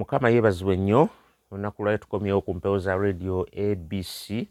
mukama 0.00 0.30
yeebazibwe 0.30 0.76
nnyo 0.76 1.08
olunaku 1.50 1.82
lwali 1.82 1.98
tukomyewo 1.98 2.40
ku 2.40 2.54
mpewo 2.54 2.78
za 2.78 2.96
radio 2.96 3.46
abc 3.64 4.48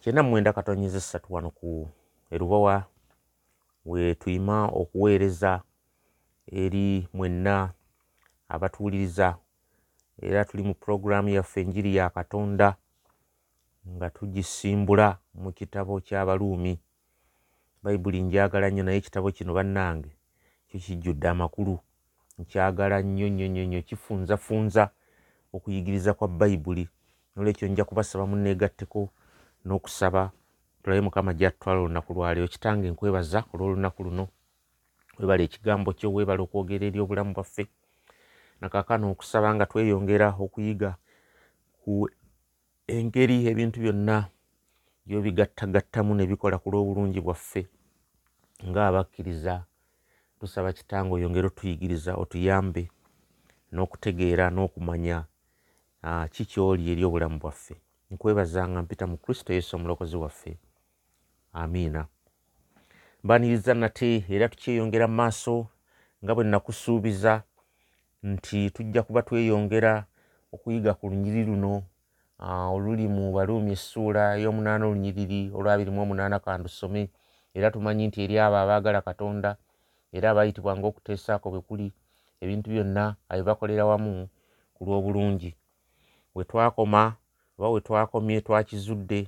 kyenda 0.00 0.22
mwenda 0.22 0.52
katonyeza 0.52 0.98
essatu 0.98 1.34
wano 1.34 1.50
ku 1.50 1.88
erubawa 2.30 2.84
we 3.84 4.14
tuyima 4.14 4.66
okuweereza 4.66 5.62
eri 6.46 7.08
mwenna 7.12 7.72
abatuwuliriza. 8.48 9.38
Era 10.18 10.44
tuli 10.44 10.62
mu 10.62 10.74
puroguraamu 10.74 11.28
yaffe 11.28 11.60
enjiri 11.60 11.96
ya 11.96 12.10
katonda 12.10 12.76
nga 13.88 14.10
tugisimbula 14.10 15.18
mu 15.34 15.52
kitabo 15.52 16.00
ky'abaluumi. 16.00 16.80
Bayibuli 17.82 18.22
njagala 18.22 18.70
nnyo 18.70 18.82
naye 18.84 18.98
ekitabo 18.98 19.30
kino 19.30 19.54
bannange 19.54 20.10
kyo 20.68 20.80
kijjudde 20.80 21.28
amakulu 21.28 21.78
nkyagala 22.38 23.02
nnyo 23.02 23.28
nnyo 23.28 23.46
nnyo 23.48 23.64
nnyo 23.64 23.80
kifunzafunza 23.82 24.90
okuyigiriza 25.54 26.14
kwa 26.14 26.28
bayibuli 26.28 26.88
nolwekyo 27.36 27.68
nja 27.68 27.84
kubasaba 27.84 28.26
muneegatteko 28.26 29.00
n'okusaba. 29.64 30.30
Tulabe 30.82 31.00
mukama 31.00 31.32
gyatutwala 31.34 31.80
olunaku 31.80 32.14
lwaleero. 32.14 32.48
Kitange 32.48 32.90
nkwebaza 32.90 33.44
olw'olunaku 33.52 34.04
luno 34.04 34.24
webala 35.18 35.42
ekigambo 35.42 35.92
kyo 35.98 36.12
webala 36.12 36.42
okwogera 36.42 36.84
eri 36.86 37.00
obulamu 37.00 37.32
bwaffe. 37.34 37.64
Nakakano 38.60 39.10
okusaba 39.10 39.54
nga 39.54 39.66
tweyongera 39.66 40.28
okuyiga 40.44 40.90
ku 41.80 42.08
engeri 42.86 43.46
ebintu 43.50 43.80
byonna 43.80 44.16
byobigattagattamu 45.06 46.12
ne 46.14 46.24
bikola 46.26 46.56
ku 46.58 46.68
lw'obulungi 46.72 47.20
bwaffe. 47.24 47.62
Ng'abakkiriza 48.68 49.64
tusaba 50.40 50.72
kitange 50.72 51.12
oyongere 51.14 51.46
otuyigiriza 51.46 52.14
otuyambe 52.22 52.82
n'okutegeera 53.72 54.50
n'okumanya 54.50 55.18
uh, 56.06 56.26
kikyoli 56.32 56.92
eri 56.92 57.04
obulamu 57.04 57.38
bwaffe. 57.38 57.76
Nkwebazanga 58.10 58.82
mpita 58.82 59.06
mu 59.06 59.16
kristo 59.16 59.52
yesu 59.52 59.76
omulokozi 59.76 60.16
waffe. 60.16 60.58
Amiina. 61.52 62.06
Mbaniriza 63.24 63.74
nate 63.74 64.24
era 64.28 64.48
tukyeyongera 64.48 65.06
mu 65.08 65.14
maaso 65.14 65.66
nga 66.24 66.34
bwe 66.34 66.44
nakusuubiza 66.44 67.42
nti 68.22 68.70
tujja 68.70 69.02
kuba 69.02 69.22
tweyongera 69.22 70.06
okuyiga 70.52 70.94
ku 70.94 71.08
lunyiri 71.08 71.44
luno 71.44 71.82
oluli 72.74 73.08
mu 73.08 73.32
baluumi 73.32 73.72
essuula 73.76 74.36
y'omunaana 74.42 74.86
olunyiriri 74.86 75.50
olwabiri 75.56 75.90
mu 75.90 76.00
omunaana 76.02 76.38
kandusome 76.44 77.02
era 77.56 77.70
tumanyi 77.70 78.06
nti 78.08 78.18
eri 78.24 78.36
abo 78.38 78.56
abaagala 78.56 79.00
katonda 79.08 79.56
era 80.16 80.26
abayitibwa 80.30 80.72
ngaokuteesaako 80.78 81.46
bwe 81.50 81.60
kuli 81.68 81.86
ebintu 82.42 82.66
byonna 82.70 83.04
abibakolera 83.30 83.84
wamu 83.90 84.28
ku 84.74 84.80
lw'obulungi. 84.86 85.50
We 86.34 86.42
twakoma 86.50 87.02
oba 87.58 87.68
we 87.74 87.80
twakomye 87.86 88.40
twakizudde 88.46 89.20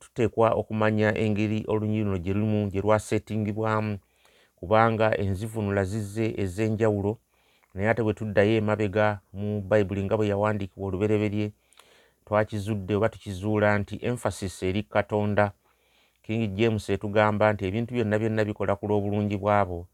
tuteekwa 0.00 0.48
okumanya 0.60 1.08
engeri 1.24 1.58
olunyiri 1.72 2.04
luno 2.04 2.18
gye 2.24 2.34
lumu 2.34 2.60
gye 2.70 2.80
lwaseetingibwamu. 2.84 3.98
Kubanga 4.58 5.06
enzivunula 5.22 5.82
zizze 5.84 6.26
ez'enjawulo 6.42 7.12
naye 7.74 7.88
ate 7.90 8.02
bwe 8.02 8.14
tuddayo 8.14 8.54
emabega 8.62 9.06
mu 9.32 9.60
bayibuli 9.68 10.02
nga 10.04 10.16
bwe 10.16 10.26
yawandiikibwa 10.32 10.86
olubereberye 10.88 11.46
twakizudde 12.26 12.92
oba 12.94 13.08
tukizuula 13.08 13.78
nti 13.78 13.94
emphasis 14.08 14.62
eri 14.62 14.82
katonda. 14.82 15.52
King 16.22 16.54
james 16.54 16.86
etugamba 16.94 17.52
nti 17.52 17.62
ebintu 17.66 17.90
byonna 17.94 18.18
byonna 18.18 18.42
bikola 18.44 18.72
ku 18.78 18.86
lw'obulungi 18.86 19.36
bwabo 19.42 19.86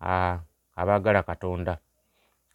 abaagala 0.00 1.22
katonda. 1.22 1.78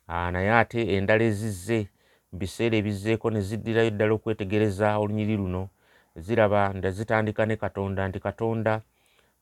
Naye 0.08 0.52
ate 0.52 0.80
endala 0.96 1.24
ezizze 1.24 1.90
mu 2.32 2.36
biseera 2.40 2.76
ebizzeeko 2.78 3.28
ne 3.32 3.42
ziddirayo 3.42 3.90
ddala 3.92 4.14
okwetegereza 4.16 4.88
olunyiri 5.02 5.36
luno 5.42 5.70
ziraba 6.16 6.74
nda 6.74 6.90
zitandika 6.92 7.46
ne 7.46 7.56
katonda 7.56 8.02
nti 8.08 8.20
katonda 8.20 8.82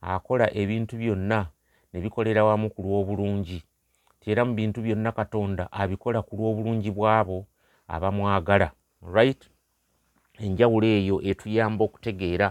akola 0.02 0.46
ebintu 0.62 0.94
byonna 1.02 1.40
ne 1.92 1.98
bikolera 2.04 2.44
wamu 2.48 2.70
ku 2.74 2.80
lw'obulungi. 2.86 3.60
Ti 4.20 4.32
era 4.32 4.46
mu 4.46 4.54
bintu 4.54 4.80
byonna 4.86 5.12
katonda 5.12 5.64
abikola 5.72 6.22
ku 6.22 6.34
lw'obulungi 6.38 6.92
bwabo 6.92 7.46
abamwagala 7.88 8.72
right? 9.16 9.42
Enjawulo 10.40 10.88
eyo 10.88 11.16
etuyamba 11.30 11.84
okutegeera 11.84 12.48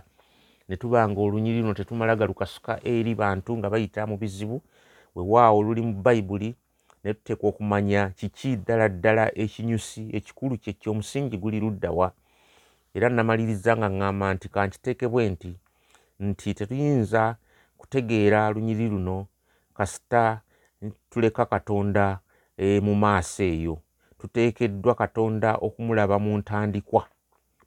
ne 0.69 0.77
tuba 0.77 1.09
nga 1.09 1.21
olunyiri 1.21 1.61
luno 1.63 1.75
tetumala 1.75 2.17
galukasuka 2.17 2.73
eri 2.85 3.15
bantu 3.15 3.57
nga 3.59 3.71
bayita 3.73 4.07
mu 4.07 4.17
bizibu 4.21 4.61
wewaawo 5.19 5.59
luli 5.67 5.83
mu 5.83 5.93
bayibuli 6.05 6.51
ne 7.05 7.11
tuteekwa 7.15 7.49
okumanya 7.51 8.03
kiki 8.19 8.57
ddala 8.57 8.87
ddala 8.89 9.25
ekinyusi 9.43 10.03
ekikulu 10.17 10.55
kyekyo 10.63 10.89
omusingi 10.93 11.37
guli 11.43 11.59
luddawa 11.65 12.07
era 12.97 13.09
namaliriza 13.09 13.73
nga 13.77 13.89
ŋŋamba 13.95 14.27
nti 14.35 14.47
kankiteekebwe 14.55 15.23
nti 15.33 15.51
nti 16.27 16.49
tetuyinza 16.59 17.23
kutegeera 17.79 18.41
lunyiri 18.55 18.87
luno 18.93 19.17
kasita 19.77 20.23
tuleka 21.11 21.47
katonda 21.47 22.19
e, 22.57 22.81
mu 22.81 22.95
maaso 22.95 23.43
eyo. 23.43 23.75
Tuteekeddwa 24.19 24.95
katonda 24.95 25.51
okumulaba 25.67 26.17
mu 26.25 26.33
ntandikwa 26.39 27.03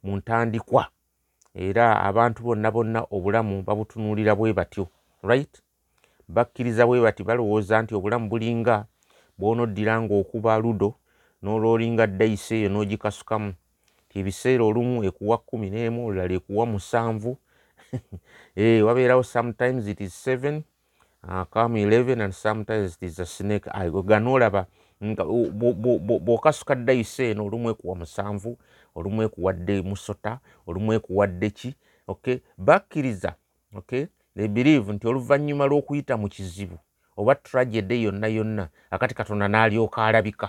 mu 0.04 0.12
ntandikwa. 0.16 0.82
Era 1.54 1.86
abantu 2.08 2.38
bonna 2.46 2.68
bonna 2.70 3.00
obulamu 3.16 3.62
babutunuulira 3.66 4.32
bwe 4.38 4.52
batyo 4.58 4.84
right 5.22 5.52
bakkiriza 6.32 6.86
bwe 6.86 7.00
bati 7.00 7.22
balowooza 7.24 7.82
nti 7.82 7.94
obulamu 7.94 8.28
bulinga 8.28 8.86
bwonoddira 9.38 10.00
ngaokuba 10.00 10.58
ludo 10.58 10.94
n'olwolinga 11.42 12.06
dayisi 12.06 12.54
eyo 12.54 12.68
n'ogikasukamu. 12.72 13.50
Ti 14.08 14.14
ebiseera 14.20 14.64
olumu 14.64 15.04
ekuwa 15.08 15.36
kumi 15.38 15.68
n'emu 15.70 16.06
olulala 16.06 16.34
ekuwa 16.34 16.64
musanvu. 16.66 17.32
E, 18.56 18.82
wabeerawo 18.82 19.22
sometimes 19.22 19.88
it 19.88 20.00
is 20.00 20.14
seven 20.24 20.62
uh, 21.28 21.44
come 21.50 21.84
11 21.84 22.20
and 22.24 22.32
sometimes 22.32 22.96
it 22.96 23.02
is 23.02 23.18
a 23.20 23.26
snake 23.26 23.68
eye. 23.74 23.90
Ganoolaba 23.90 24.66
bw'okasuka 26.24 26.74
dayisi 26.74 27.22
eno 27.24 27.46
olumu 27.46 27.70
ekuwa 27.70 27.96
musanvu 27.96 28.58
olumu 28.94 29.22
ekuwadde 29.22 29.82
musota 29.82 30.38
olumu 30.66 30.92
ekuwadde 30.92 31.50
ki 31.50 31.74
okay? 32.06 32.38
Bakkiriza 32.58 33.34
okay 33.74 34.06
they 34.36 34.48
believe 34.48 34.92
nti 34.92 35.06
oluvannyuma 35.06 35.66
lw'okuyita 35.66 36.16
mu 36.16 36.28
kizibu 36.28 36.78
oba 37.16 37.34
tragedy 37.34 38.02
yonna 38.04 38.26
yonna 38.26 38.68
akati 38.90 39.14
katonda 39.14 39.48
n'alyoka 39.48 40.04
alabika 40.04 40.48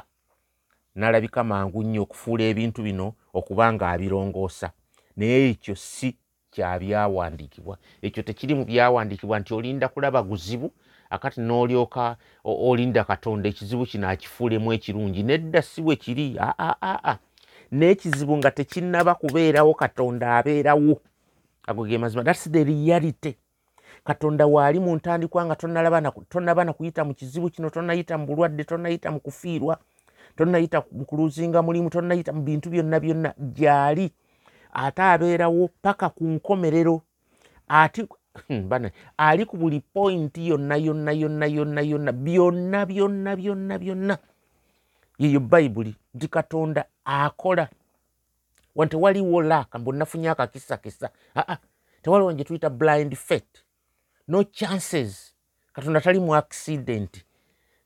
n'alabika 0.96 1.44
mangu 1.44 1.84
nnyo 1.84 2.02
okufuula 2.02 2.44
ebintu 2.44 2.84
bino 2.84 3.14
okuba 3.34 3.74
nga 3.74 3.86
abirongoosa 3.92 4.72
naye 5.18 5.50
ekyo 5.50 5.76
si 5.76 6.18
kyabyawandiikibwa 6.54 7.78
ekyo 8.02 8.24
tekiri 8.24 8.54
mu 8.56 8.64
byawandiikibwa 8.66 9.40
nti 9.40 9.52
olinda 9.54 9.88
kulaba 9.88 10.24
guzibu 10.24 10.72
akati 11.14 11.42
n'olyoka 11.42 12.18
olinda 12.44 13.04
katonda 13.04 13.50
ekizibu 13.50 13.86
kino 13.86 14.10
akifuulemu 14.10 14.74
ekirungi 14.74 15.24
nedda 15.24 15.62
si 15.62 15.82
bwe 15.82 15.96
kiri. 15.96 16.36
Aa 16.40 17.18
n'ekizibu 17.72 18.38
nga 18.38 18.52
tekinnaba 18.52 19.16
kubeerawo 19.16 19.74
katonda 19.74 20.38
abeerawo. 20.38 21.02
Ago 21.68 21.86
ge 21.86 21.98
mazima. 21.98 22.24
Thats 22.24 22.50
the 22.52 22.64
reality 22.64 23.36
katonda 24.04 24.48
waali 24.48 24.80
mu 24.80 24.96
ntandikwa 24.96 25.46
nga 25.46 25.56
tonnaba 26.30 26.64
nakuyita 26.64 27.04
mu 27.06 27.14
kizibu 27.14 27.50
kino 27.50 27.70
tonnayita 27.70 28.18
mu 28.18 28.26
bulwadde 28.26 28.64
tonnayita 28.64 29.12
mu 29.12 29.20
kufiirwa 29.20 29.78
tonnayita 30.36 30.84
mu 30.92 31.06
kuluzinga 31.06 31.62
mulimu 31.62 31.90
tonnayita 31.90 32.34
mu 32.34 32.42
bintu 32.42 32.70
byonna 32.70 33.00
byonna 33.00 33.34
gyali 33.38 34.12
ate 34.74 35.02
abeerawo 35.02 35.70
paka 35.82 36.10
ku 36.10 36.24
nkomerero 36.28 37.02
ati 37.68 38.08
bana 38.68 38.92
ali 39.18 39.46
ku 39.46 39.58
buli 39.58 39.80
pointi 39.80 40.48
yonna 40.50 40.76
yonna 40.76 41.12
yonna 41.12 41.46
yonna 41.46 41.82
yonna 41.82 42.12
byonna 42.12 42.86
byonna 42.86 43.36
byonna 43.36 43.80
byonna. 43.80 44.18
Yeyo 45.20 45.40
bayibuli 45.40 45.96
nti 46.14 46.28
katonda 46.28 46.86
akola. 47.06 47.70
Wa 48.76 48.88
tewaliwo 48.88 49.42
laaka 49.42 49.80
mbunafunye 49.80 50.30
akakisakisa 50.30 51.10
aa 51.36 51.58
tewaliwo 52.02 52.34
gye 52.34 52.44
tuyita 52.44 52.70
blind 52.70 53.16
fate 53.16 53.63
no 54.28 54.44
chances. 54.44 55.34
Katonda 55.74 56.02
tali 56.02 56.20
mu 56.20 56.36
accident. 56.36 57.24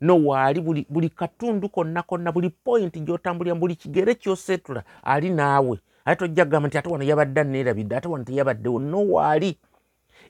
No 0.01 0.25
waali 0.25 0.61
buli, 0.61 0.85
buli 0.89 1.09
katundu 1.09 1.69
konna 1.69 2.03
konna 2.03 2.31
buli 2.31 2.49
point 2.49 2.97
gyotambulira 2.97 3.55
buli 3.55 3.75
kigere 3.75 4.15
kyosetula 4.15 4.83
ali 5.03 5.29
naawe. 5.29 5.79
Ate 6.05 6.19
tojja 6.19 6.45
kugamba 6.45 6.67
nti 6.67 6.77
ate 6.77 6.89
wano 6.89 7.03
yabadde 7.03 7.41
aneerabidde 7.41 7.95
ate 7.95 8.07
wano 8.07 8.23
teyabaddewo 8.23 8.79
no 8.79 9.07
waali. 9.07 9.57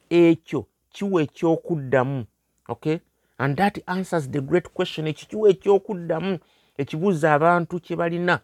Ekyo 0.10 0.66
kiwa 0.90 1.22
ekyokuddamu 1.22 2.26
okay? 2.68 2.98
And 3.38 3.58
that 3.58 3.80
answers 3.88 4.30
the 4.32 4.42
great 4.42 4.70
question. 4.70 5.08
Ekyo 5.08 5.28
kiwa 5.28 5.50
ekyokuddamu 5.50 6.40
ekibuuzo 6.78 7.32
abantu 7.32 7.80
kye 7.80 7.96
balina. 7.96 8.40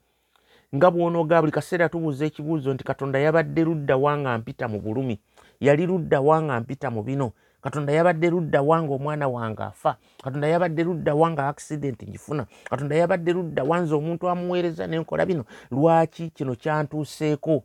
Nga 0.75 0.91
bwonooga 0.91 1.41
buli 1.41 1.51
kaseera 1.51 1.89
tubuuza 1.89 2.25
ekibuuzo 2.25 2.73
nti 2.73 2.83
katonda 2.83 3.19
yabadde 3.19 3.63
ludda 3.63 3.97
wanga 3.97 4.37
mpita 4.37 4.67
mu 4.67 4.79
bulumi? 4.81 5.19
Yali 5.59 5.85
ludda 5.85 6.21
wanga 6.21 6.59
mpita 6.59 6.91
mu 6.91 7.03
bino 7.03 7.31
katonda 7.63 7.93
yabadde 7.93 8.29
ludda 8.29 8.61
wanga 8.61 8.93
omwana 8.93 9.27
wange 9.27 9.63
afa? 9.63 9.97
Katonda 10.23 10.47
yabadde 10.47 10.83
ludda 10.83 11.15
wanga 11.15 11.47
accident 11.47 12.03
ngifuna? 12.09 12.45
Katonda 12.69 12.95
yabadde 12.95 13.33
ludda 13.33 13.63
wanze 13.63 13.95
omuntu 13.95 14.29
amuweereza 14.29 14.87
nenkola 14.87 15.25
bino? 15.25 15.45
Lwaki 15.71 16.29
kino 16.29 16.55
kyantuuseeko? 16.55 17.63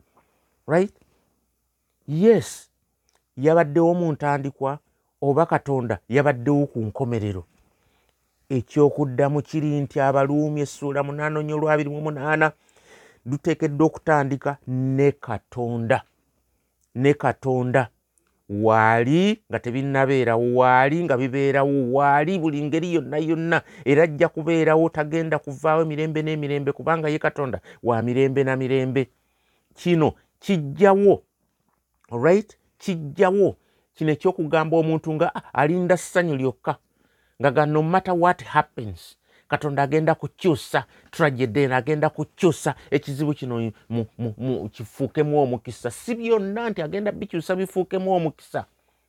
Right? 0.67 0.95
Yes. 2.07 2.71
Yabaddewo 3.37 3.95
mu 3.95 4.13
ntandikwa 4.13 4.79
oba 5.21 5.47
katonda 5.47 5.99
yabaddewo 6.09 6.67
ku 6.67 6.79
nkomerero. 6.79 7.45
Ekyokuddamu 8.49 9.43
kiri 9.43 9.81
nti 9.81 10.01
abaluumi 10.01 10.61
essuula 10.61 11.03
munaana 11.03 11.39
onyo 11.39 11.57
olwabiri 11.57 11.91
mu 11.91 12.01
munaana. 12.01 12.53
Luteekeddwa 13.27 13.87
okutandika 13.87 14.57
ne 14.67 15.13
katonda. 15.13 16.03
Ne 16.95 17.15
katonda 17.15 17.89
waali 18.49 19.43
nga 19.51 19.59
tebinnabeerawo 19.59 20.55
waali 20.55 21.05
nga 21.05 21.17
bibeerawo 21.17 21.93
waali 21.93 22.39
buli 22.39 22.63
ngeri 22.63 22.95
yonna 22.95 23.19
yonna. 23.19 23.63
Era 23.85 24.03
ajja 24.03 24.29
kubeerawo 24.29 24.89
tagenda 24.89 25.39
kuvaawo 25.39 25.83
emirembe 25.83 26.23
n'emirembe 26.23 26.73
kubanga 26.73 27.09
ye 27.09 27.19
katonda 27.19 27.61
wa 27.83 28.03
mirembe 28.03 28.45
na 28.45 28.57
mirembe. 28.57 29.09
Kino 29.75 30.15
kijjawo 30.41 31.23
right? 32.11 32.57
Kijjawo. 32.79 33.57
Kino 33.95 34.13
ekyokugamba 34.13 34.77
omuntu 34.77 35.13
nga 35.15 35.35
ah, 35.35 35.43
alinda 35.53 35.97
ssanyu 35.97 36.37
lyokka. 36.37 36.77
Nga 37.41 37.51
ga 37.51 37.67
no 37.67 37.83
matter 37.83 38.15
what 38.15 38.43
happens 38.45 39.18
katonda 39.49 39.83
agenda 39.83 40.15
kukyusa 40.15 40.85
tragedy 41.11 41.61
eno 41.61 41.77
agenda 41.77 42.11
kukyusa 42.11 42.75
ekizibu 42.91 43.35
kino 43.35 43.73
kifuukemu 44.73 45.41
omukisa. 45.43 45.91
Si 45.91 46.15
byonna 46.15 46.71
nti 46.71 46.83
agenda 46.83 47.13
bikyusa 47.13 47.57
bifuukemu 47.57 48.13
omukisa. 48.13 48.65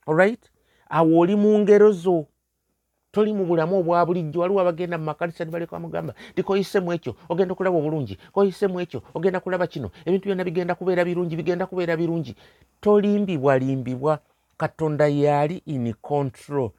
Alright 0.07 0.51
awo 0.89 1.19
oli 1.19 1.35
mu 1.35 1.59
ngero 1.59 1.91
zo. 1.91 2.25
Toli 3.11 3.33
mu 3.33 3.45
bulamu 3.45 3.79
obwa 3.79 4.05
bulijjo 4.05 4.39
waliwo 4.39 4.61
abagenda 4.61 4.97
mu 4.97 5.03
makanisa 5.03 5.45
nibaleka 5.45 5.71
bamugamba 5.71 6.13
ti 6.35 6.43
koyisemu 6.43 6.93
ekyo 6.93 7.15
ogenda 7.29 7.55
kulaba 7.55 7.77
obulungi 7.77 8.17
koyisemu 8.31 8.79
ekyo 8.81 9.01
ogenda 9.13 9.39
kulaba 9.39 9.67
kino 9.67 9.89
ebintu 10.05 10.25
byonna 10.25 10.43
bigenda 10.43 10.75
kubeera 10.75 11.05
birungi 11.05 11.35
bigenda 11.35 11.65
kubeera 11.65 11.97
birungi. 11.97 12.35
Tolimbibwalimbibwa 12.81 14.19
katonda 14.57 15.07
yali 15.07 15.63
in 15.65 15.93
control 16.01 16.69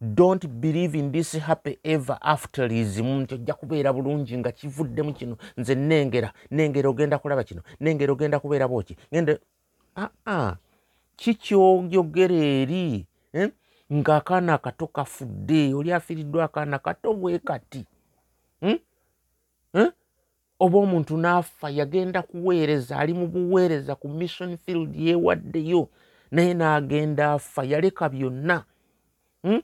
don't 0.00 0.46
believe 0.46 0.98
in 0.98 1.12
this 1.12 1.32
happy 1.38 1.78
ever 1.84 2.18
afterism 2.20 3.06
nti 3.06 3.34
ojja 3.34 3.54
kubeera 3.54 3.92
bulungi 3.92 4.38
nga 4.38 4.52
kivuddemu 4.52 5.12
kino 5.14 5.36
nze 5.56 5.74
nengera 5.74 6.32
nengera 6.50 6.88
ogenda 6.88 7.18
kulaba 7.18 7.44
kino 7.44 7.62
nengera 7.80 8.12
ogenda 8.12 8.40
kubeera 8.40 8.68
bwoki 8.68 8.96
gende 9.12 9.38
aa 9.96 10.56
kikyoyogera 11.16 12.34
eri 12.34 13.06
eh? 13.32 13.50
ng'akaana 13.92 14.54
akato 14.54 14.86
kafudde 14.86 15.74
oli 15.74 15.92
afiiriddwa 15.92 16.44
akaana 16.44 16.78
kato 16.78 17.14
bwe 17.14 17.38
kati 17.38 17.84
hmm? 18.60 18.78
eh? 19.74 19.92
oba 20.60 20.78
omuntu 20.78 21.16
n'afa 21.16 21.70
yagenda 21.70 22.22
kuweereza 22.22 22.98
ali 22.98 23.14
mu 23.14 23.26
buweereza 23.26 23.94
ku 23.94 24.08
mission 24.08 24.56
field 24.56 24.96
yeewaddeyo 24.96 25.88
naye 26.30 26.54
n'agenda 26.54 27.32
afa 27.32 27.64
yaleka 27.64 28.08
byonna 28.08 28.64
hmm? 29.42 29.62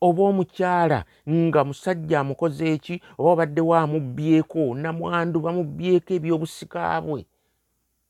Oba 0.00 0.22
omukyala 0.30 1.04
nga 1.28 1.60
musajja 1.64 2.20
amukoze 2.20 2.64
eki 2.74 2.94
oba 3.18 3.30
obaddewo 3.32 3.74
amubbyeko 3.74 4.60
namwandu 4.82 5.40
bamubbyeko 5.44 6.10
ebyobusika 6.18 7.00
bwe? 7.04 7.20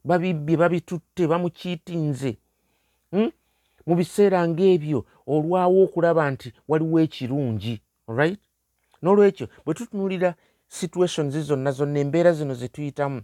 Babibbye 0.09 0.57
babitutte 0.57 1.23
bamukiitinze. 1.31 2.33
Hmm? 3.13 3.31
mu 3.89 3.95
biseera 3.97 4.49
ngaebyo 4.49 5.01
olwawo 5.33 5.79
okulaba 5.87 6.31
nti 6.31 6.49
waliwo 6.69 6.97
ekirungi 7.07 7.75
right? 8.19 8.41
N'olwekyo 9.03 9.47
bwe 9.65 9.75
tutunulira 9.75 10.31
situations 10.69 11.35
zonna 11.49 11.71
zonna 11.77 11.99
embeera 12.05 12.33
zino 12.33 12.55
zetuyitamu 12.61 13.21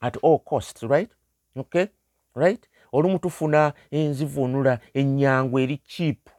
at 0.00 0.14
all 0.24 0.38
cost 0.38 0.82
right? 0.82 1.10
Okay? 1.56 1.86
Right? 2.34 2.62
Olumu 2.92 3.18
tufuna 3.18 3.72
enzivunula 3.90 4.80
ennyangu 4.94 5.58
eri 5.58 5.76
chiipu 5.78 6.32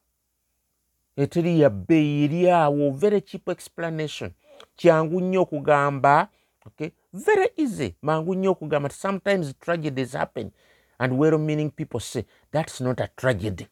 eteri 1.20 1.60
ya 1.60 1.70
bbeeyi 1.70 2.24
eri 2.24 2.50
awo 2.50 2.92
very 2.92 3.22
cheap 3.22 3.50
explanation. 3.50 4.32
Kyangu 4.76 5.22
nnyo 5.22 5.42
okugamba 5.42 6.28
okay 6.66 6.90
very 7.14 7.50
easy. 7.58 7.96
Mangu 8.02 8.36
nnyo 8.36 8.52
okugamba 8.52 8.90
ti 8.90 8.96
sometimes 8.96 9.56
tragedies 9.60 10.14
happen 10.14 10.52
and 11.00 11.14
well 11.14 11.38
meaning 11.38 11.72
people 11.72 12.00
say 12.00 12.24
that's 12.52 12.82
not 12.82 13.02
a 13.02 13.08
tragedy 13.08 13.68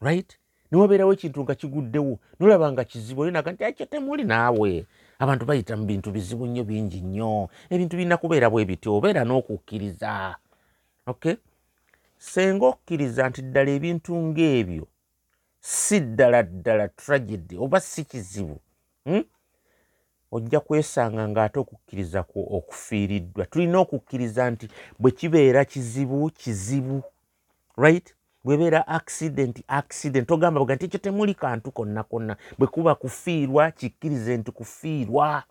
right? 0.00 0.38
Niwabeerawo 0.70 1.12
ekintu 1.12 1.42
nga 1.42 1.54
kiguddewo 1.54 2.18
nolaba 2.40 2.72
nga 2.72 2.84
kizibu 2.84 3.20
olinaga 3.20 3.52
nti 3.52 3.64
akyo 3.64 3.86
temuli 3.86 4.24
naawe. 4.24 4.86
Abantu 5.18 5.44
bayita 5.44 5.76
mu 5.76 5.84
bintu 5.84 6.10
bizibu 6.10 6.46
nnyo 6.46 6.64
bingi 6.64 7.00
nnyo. 7.00 7.48
Ebintu 7.70 7.96
birina 7.96 8.16
kubeera 8.16 8.50
bwe 8.50 8.64
bityo 8.64 8.96
obeera 8.96 9.24
n'okukkiriza 9.24 10.36
okay? 11.06 11.34
Senga 12.18 12.66
okukkiriza 12.66 13.28
nti 13.28 13.42
ddala 13.42 13.70
ebintu 13.70 14.16
ng'ebyo 14.16 14.86
si 15.62 16.00
ddala 16.00 16.42
ddala 16.42 16.88
tragedy 16.88 17.56
oba 17.58 17.80
si 17.80 18.04
kizibu 18.04 18.60
hmm? 19.04 19.24
ojja 20.32 20.60
kwesanga 20.60 21.28
ng'ate 21.28 21.58
okukkiriza 21.58 22.22
kwo 22.22 22.42
okufiiriddwa. 22.50 23.46
Tulina 23.46 23.78
okukkiriza 23.78 24.50
nti 24.50 24.68
bwe 24.98 25.10
kibeera 25.10 25.64
kizibu 25.64 26.30
kizibu 26.30 27.02
right? 27.76 28.14
Bwebeera 28.44 28.86
accident 28.86 29.62
accident. 29.68 30.30
Ogamba 30.30 30.60
bga 30.60 30.74
nti 30.74 30.84
ekyo 30.84 30.98
temuli 30.98 31.34
kantu 31.34 31.70
konna 31.70 32.02
konna. 32.02 32.36
Bwe 32.58 32.66
kuba 32.66 32.94
kufiirwa 32.94 33.70
kikkirize 33.70 34.36
nti 34.36 34.50
kufiirwa 34.50 35.44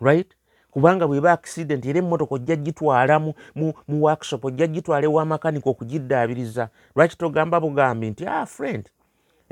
right 0.00 0.36
kubanga 0.72 1.06
bweba 1.06 1.32
accident 1.32 1.84
era 1.86 1.98
emmotoka 1.98 2.34
ojja 2.34 2.56
gitwala 2.56 3.18
mu, 3.18 3.30
mu, 3.54 3.66
mu 3.88 3.96
workshop 4.04 4.44
ojja 4.44 4.66
gitwala 4.66 5.04
ewamakanika 5.06 5.70
okugiddaabiriza 5.70 6.68
lwaki 6.96 7.16
togamba 7.16 7.60
bugambi 7.60 8.10
nti 8.10 8.26
ah 8.26 8.46
friend 8.46 8.84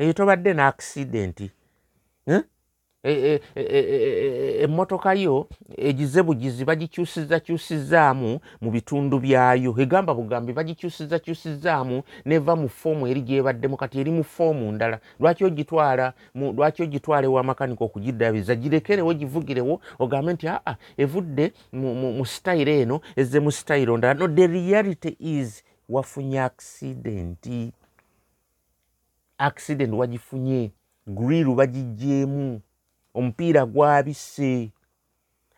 eyo 0.00 0.12
tobadde 0.12 0.52
na 0.54 0.66
accident 0.66 1.40
eh? 2.26 2.42
Emmotoka 4.62 5.14
e, 5.14 5.18
e, 5.18 5.20
e, 5.20 5.22
yo 5.22 5.48
egize 5.76 6.22
bugizi 6.22 6.64
bagikyusiza 6.64 7.40
kyusizaamu 7.40 8.40
mu 8.60 8.70
bitundu 8.70 9.18
byayo. 9.18 9.74
Egamba 9.78 10.14
bugambi 10.14 10.52
bagikyusiza 10.52 11.18
kyusizaamu 11.18 12.02
neva 12.24 12.56
mu 12.56 12.68
foomu 12.68 13.06
eri 13.06 13.22
gyebaddemu. 13.22 13.76
Kati 13.76 14.00
eri 14.00 14.10
mu 14.10 14.24
foomu 14.24 14.72
ndala. 14.72 15.00
Lwaki 15.20 15.44
ogitwala 15.44 16.12
lwaki 16.34 16.82
ogitwala 16.82 17.26
ewamakanika 17.26 17.84
okugiddabiza? 17.84 18.54
Girekerewo 18.54 19.14
givugirewo 19.14 19.80
ogambe 19.98 20.32
nti 20.32 20.48
aa 20.48 20.76
evudde 20.96 21.52
mu 21.72 22.26
sitayiro 22.26 22.72
eno 22.72 23.00
ezze 23.16 23.40
mu 23.40 23.52
sitayiro 23.52 23.96
ndala. 23.96 24.14
No 24.14 24.28
the 24.28 24.46
reality 24.46 25.16
is 25.18 25.64
wafunye 25.88 26.40
accidenti 26.40 27.72
accident 29.38 29.94
wagifunye 29.94 30.70
griru 31.06 31.54
bagijjeemu 31.54 32.60
omupiira 33.14 33.66
gwabise 33.66 34.70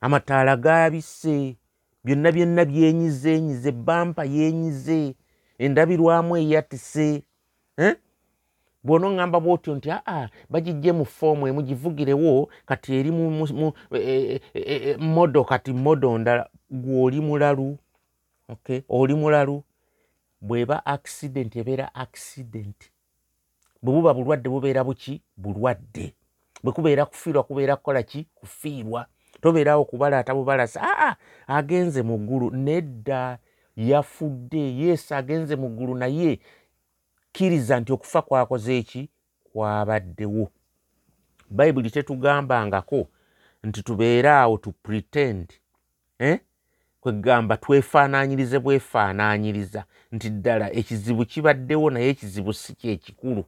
amataala 0.00 0.56
gabise 0.56 1.56
byonna 2.04 2.32
byonna 2.32 2.64
byenyizenyize 2.64 3.70
bampa 3.72 4.24
yenyize 4.24 5.14
endabirwamu 5.64 6.32
eyatise 6.36 7.08
bwona 8.84 9.06
oŋŋamba 9.06 9.38
bwotyo 9.44 9.72
nti 9.76 9.88
aa 9.90 10.26
bagijje 10.50 10.90
mu 10.98 11.04
foomu 11.16 11.46
emu 11.48 11.62
givugirewo 11.68 12.48
kati 12.68 12.88
eri 12.98 13.10
e, 13.92 14.40
e, 14.54 14.60
e, 14.88 14.96
modo 14.96 15.44
kati 15.44 15.72
modo 15.72 16.18
ndala 16.18 16.44
gweoli 16.70 17.20
mulalu 17.20 17.78
oli 18.88 19.14
mulalu 19.14 19.62
bweba 20.40 20.86
accident 20.86 21.56
ebeera 21.56 21.94
accident 21.94 22.80
bwe 23.82 23.92
buba 23.94 24.14
bulwadde 24.14 24.48
bubeera 24.48 24.84
buki? 24.84 25.22
Bulwadde 25.36 26.14
bwe 26.62 26.72
kubeera 26.72 27.06
kufiirwa 27.06 27.42
kubeera 27.42 27.76
kukola 27.76 28.02
ki? 28.02 28.26
Kufiirwa 28.34 29.06
tobeerawo 29.40 29.84
kubalaata 29.84 30.34
bubalasa. 30.34 30.80
Aa 30.82 31.16
agenze 31.46 32.02
mu 32.02 32.18
ggulu. 32.18 32.50
Nedda 32.50 33.38
yafudde. 33.76 34.76
Yesu 34.76 35.14
agenze 35.14 35.56
mu 35.56 35.68
ggulu 35.68 35.94
naye. 35.94 36.38
Kkiriza 37.32 37.80
nti 37.80 37.92
okufa 37.92 38.22
kwakoze 38.22 38.78
eki 38.78 39.08
kwabaddewo. 39.44 40.50
Bayibuli 41.50 41.90
tetugambangako 41.90 43.08
nti 43.62 43.82
tubeere 43.82 44.30
awo 44.30 44.58
tu 44.58 44.72
pretend 44.72 45.52
eh? 46.18 46.40
kwegamba 47.00 47.56
twefaananyirize 47.56 48.58
bwefaananyiriza 48.58 49.84
nti 50.12 50.30
ddala 50.30 50.72
ekizibu 50.72 51.24
kibaddewo 51.24 51.90
naye 51.90 52.08
ekizibu 52.08 52.52
si 52.52 52.74
kyekikulu. 52.74 53.44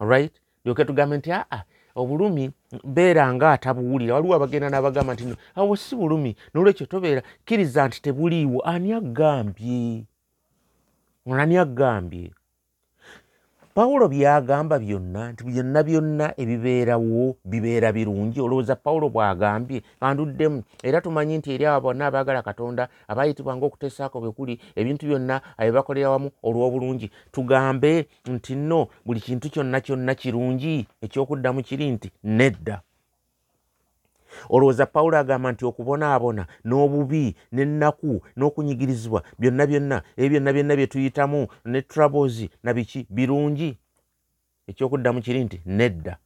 Right? 0.00 0.32
Lyoke 0.64 0.84
tugambe 0.84 1.16
nti 1.16 1.32
aa 1.32 1.62
obulumi 1.94 2.50
beera 2.84 3.34
nga 3.34 3.52
atabuwulira 3.52 4.14
waliwo 4.14 4.34
abagenda 4.34 4.70
n'abagamba 4.70 5.14
nti 5.14 5.24
awo 5.54 5.76
si 5.76 5.96
bulumi 5.96 6.36
nolwekyo 6.54 6.86
tobeera. 6.86 7.22
Kkiriza 7.42 7.86
nti 7.88 8.02
tebuliiwo. 8.02 8.60
Ani 8.64 8.92
agambye 8.92 10.04
ani 11.30 11.56
agambye 11.56 12.30
pawulo 13.74 14.08
byagamba 14.08 14.78
byonna 14.78 15.32
nti 15.32 15.44
byonna 15.44 15.82
byonna 15.82 16.26
ebibeerawo 16.42 17.36
bibeera 17.44 17.92
birungi. 17.92 18.40
Olowooza 18.40 18.76
pawulo 18.76 19.08
bw'agambye 19.08 19.82
anduddemu 20.00 20.62
era 20.82 21.00
tumanyi 21.00 21.38
nti 21.38 21.54
eri 21.54 21.66
abo 21.66 21.80
bonna 21.80 22.06
abaagala 22.06 22.42
katonda 22.42 22.88
abayitibwa 23.08 23.56
ngaokuteesaako 23.56 24.20
bwe 24.20 24.32
kuli 24.32 24.54
ebintu 24.74 25.06
byonna 25.06 25.40
abebakolera 25.58 26.10
wamu 26.10 26.30
olw'obulungi. 26.42 27.10
Tugambe 27.32 28.06
nti 28.26 28.54
nno 28.54 28.88
buli 29.06 29.20
kintu 29.20 29.50
kyonna 29.50 29.80
kyonna 29.80 30.14
kirungi. 30.14 30.86
Ekyokuddamu 31.02 31.62
kiri 31.62 31.90
nti 31.90 32.10
nedda 32.24 32.82
olowooza 34.48 34.86
pawulo 34.86 35.18
agamba 35.18 35.52
nti 35.52 35.64
okubonaabona 35.64 36.46
n'obubi 36.64 37.36
n'ennaku 37.52 38.22
n'okunyigirizibwa 38.36 39.22
byonna 39.38 39.66
byonna 39.66 39.96
ebyo 40.16 40.30
byonna 40.30 40.52
byonna 40.52 40.76
bye 40.76 40.86
tuyitamu 40.86 41.46
ne 41.64 41.82
troubles 41.82 42.48
na 42.62 42.74
biki? 42.74 43.06
Birungi. 43.10 43.78
Ekyokuddamu 44.68 45.20
kiri 45.22 45.44
nti 45.44 45.60
nedda. 45.66 46.16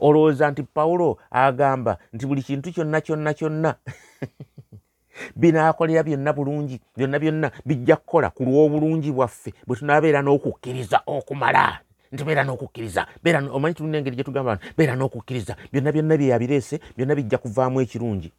Olowooza 0.00 0.50
nti 0.50 0.62
pawulo 0.62 1.18
agamba 1.30 1.98
nti 2.12 2.26
buli 2.26 2.42
kintu 2.42 2.72
kyonna 2.72 3.00
kyonna 3.00 3.34
kyonna 3.34 3.74
binaakolera 5.36 6.02
byonna 6.02 6.32
bulungi 6.32 6.80
byonna 6.96 7.18
byonna 7.18 7.50
bijja 7.66 7.96
kukola 7.96 8.30
ku 8.30 8.42
lw'obulungi 8.44 9.12
bwaffe 9.12 9.52
bwe 9.66 9.76
tunaabeera 9.76 10.22
n'okukkiriza 10.22 11.02
okumala 11.06 11.80
nti 12.12 12.24
beera 12.24 12.44
n'okukkiriza 12.44 13.06
omanyi 13.52 13.74
tulina 13.74 13.98
engeri 13.98 14.16
gye 14.16 14.24
tugamba 14.24 14.58
beera 14.76 14.94
n'okukkiriza 14.96 15.56
byonna 15.72 15.92
byonna 15.92 16.16
byeyabireese 16.16 16.80
byonna 16.96 17.14
bijja 17.14 17.38
kuvaamu 17.38 17.80
ekirungi 17.80 18.30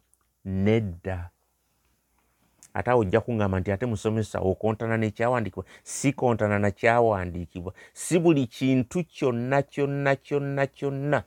nedda 0.44 1.30
ate 2.74 2.90
awo 2.90 3.00
ojja 3.00 3.20
kuŋŋamba 3.20 3.60
nti 3.60 3.72
ate 3.72 3.86
musomesa 3.86 4.38
okontana 4.40 4.96
nekyawandiikibwa 4.96 5.64
si 5.82 6.12
kontana 6.12 6.58
nakyawandiikibwa 6.58 7.72
si 7.92 8.18
buli 8.18 8.46
kintu 8.46 9.04
kyonna 9.04 9.62
kyonna 9.62 10.16
kyonna 10.16 10.66
kyonna 10.66 11.18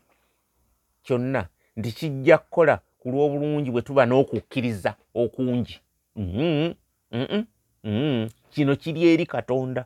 kyonna 1.05 1.41
nti 1.77 1.91
kijja 1.91 2.37
kukola 2.37 2.79
ku 2.99 3.09
lw'obulungi 3.11 3.71
bwe 3.71 3.81
tuba 3.81 4.05
n'okukkiriza 4.05 4.95
okungi 5.13 5.79
mm-hmm. 6.15 6.73
mm-hmm. 7.11 7.45
mm-hmm. 7.83 8.29
kino 8.49 8.75
kiri 8.75 9.13
eri 9.13 9.25
katonda 9.25 9.85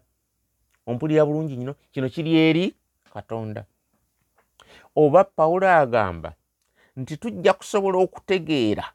ompulira 0.88 1.26
bulungi 1.26 1.58
nyino 1.58 1.76
kino 1.92 2.10
kiri 2.10 2.36
eri 2.38 2.74
katonda. 3.14 3.66
Oba 4.96 5.24
pawulo 5.24 5.68
agamba 5.70 6.34
nti 6.98 7.18
tujja 7.18 7.54
kusobola 7.54 7.98
okutegeera 7.98 8.86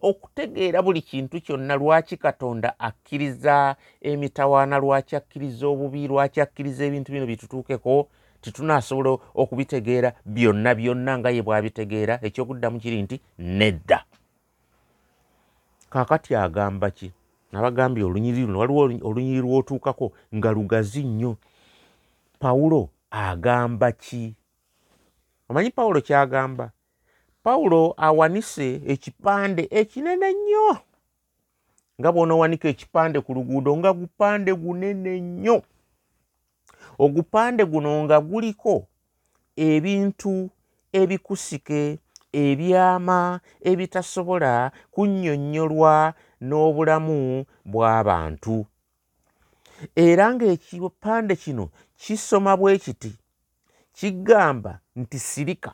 okutegeera 0.00 0.82
buli 0.82 1.02
kintu 1.02 1.40
kyonna 1.40 1.74
lwaki 1.76 2.16
katonda 2.16 2.78
akkiriza 2.78 3.76
emitawaana 4.00 4.78
lwaki 4.78 5.16
akkiriza 5.16 5.66
obubi 5.66 6.08
lwaki 6.08 6.40
akkiriza 6.40 6.84
ebintu 6.84 7.12
bino 7.12 7.26
bitutuukeko? 7.26 8.08
Titunasobola 8.40 9.18
okubitegeera 9.34 10.12
byonna 10.26 10.74
byonna 10.74 11.18
nga 11.18 11.30
ye 11.30 11.42
bwabitegeera. 11.42 12.18
Ekyokuddamu 12.22 12.78
kiri 12.80 13.02
nti 13.02 13.20
nedda. 13.38 14.04
Kaakati 15.90 16.34
agamba 16.34 16.90
ki 16.90 17.12
nabagambye 17.56 18.04
olunyiri 18.04 18.44
luno 18.44 18.58
waliwo 18.58 18.82
olunyiri 19.08 19.40
lwotuukako 19.40 20.12
nga 20.34 20.52
lugazi 20.52 21.04
nnyo. 21.04 21.36
Pawulo 22.38 22.88
agamba 23.10 23.92
ki? 23.92 24.34
Omanyi 25.48 25.70
pawulo 25.70 26.00
kyagamba? 26.00 26.70
Pawulo 27.42 27.94
awanise 27.96 28.80
ekipande 28.86 29.68
ekinene 29.70 30.32
nnyo 30.32 30.78
nga 32.00 32.12
bwonoowanika 32.12 32.68
ekipande 32.68 33.20
ku 33.20 33.34
luguudo 33.34 33.76
nga 33.76 33.92
gupande 33.92 34.52
gunene 34.54 35.20
nnyo. 35.20 35.62
Ogupande 36.98 37.64
guno 37.64 38.04
nga 38.04 38.20
guliko 38.20 38.84
ebintu 39.56 40.50
ebikusike 40.92 41.98
ebyama 42.44 43.40
ebitasobola 43.70 44.52
kunnyonnyolwa 44.94 45.94
n'obulamu 46.46 47.18
bw'abantu 47.72 48.56
era 49.96 50.24
ng'ekipande 50.34 51.34
kino 51.42 51.64
kisoma 52.02 52.52
bwe 52.60 52.78
kiti 52.84 53.12
kigamba 53.96 54.72
nti 55.00 55.18
sirika 55.18 55.70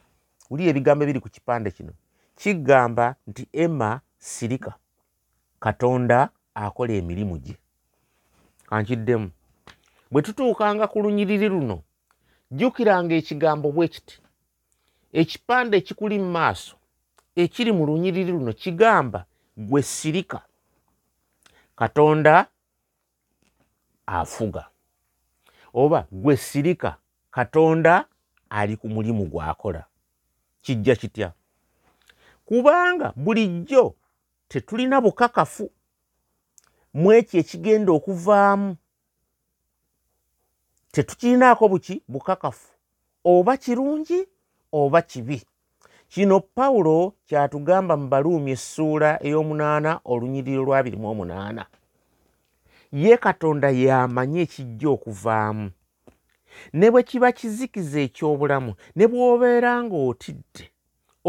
wuli 0.51 0.63
ebigambo 0.71 1.03
ebiri 1.05 1.21
ku 1.21 1.29
kipande 1.35 1.71
kino 1.77 1.93
kigamba 2.41 3.15
nti 3.29 3.43
emma 3.53 4.01
sirika 4.19 4.73
katonda 5.61 6.29
akola 6.55 6.93
emirimu 6.93 7.39
gye. 7.39 7.57
Kankiddemu 8.69 9.31
bwe 10.11 10.23
tutuukanga 10.23 10.87
ku 10.87 11.01
lunyiriri 11.03 11.49
luno 11.49 11.83
jjukiranga 12.51 13.15
ekigambo 13.15 13.73
bwe 13.73 13.89
kiti 13.89 14.22
ekipande 15.13 15.77
ekikuli 15.77 16.19
mu 16.19 16.31
maaso 16.31 16.77
ekiri 17.37 17.73
mu 17.73 17.87
lunyiriri 17.87 18.33
luno 18.33 18.53
kigamba 18.53 19.25
gwe 19.57 19.83
sirika 19.83 20.41
katonda 21.77 22.47
afuga. 24.07 24.69
Oba 25.75 26.07
gwe 26.13 26.37
sirika 26.37 26.97
katonda 27.31 28.05
ali 28.51 28.77
ku 28.77 28.89
mulimu 28.89 29.25
gwakola. 29.27 29.85
Kijja 30.63 30.97
kitya? 30.97 31.33
Kubanga 32.45 33.13
bulijjo 33.17 33.95
tetulina 34.49 35.01
bukakafu. 35.01 35.71
Mu 36.95 37.13
ekyo 37.13 37.41
ekigenda 37.41 37.93
okuvaamu 37.93 38.77
tetukirinaako 40.93 41.69
buki 41.69 42.03
bukakafu. 42.09 42.69
Oba 43.25 43.57
kirungi 43.57 44.27
oba 44.73 45.03
kibi. 45.03 45.43
Kino 46.09 46.41
pawulo 46.41 47.15
kyatugamba 47.27 47.97
mu 47.97 48.07
baluumi 48.13 48.51
essuula 48.57 49.11
ey'omunaana 49.27 50.01
olunyiriro 50.05 50.63
lwabiri 50.67 50.97
mu 50.97 51.09
omunaana. 51.13 51.65
Ye 52.93 53.17
katonda 53.17 53.69
y'amanyi 53.71 54.39
ekijja 54.45 54.89
okuvaamu. 54.97 55.71
Ne 56.73 56.91
bwe 56.93 57.03
kiba 57.03 57.33
kizikiza 57.33 58.01
eky'obulamu 58.07 58.73
ne 58.97 59.05
bw'obeera 59.11 59.73
ng'otidde 59.85 60.65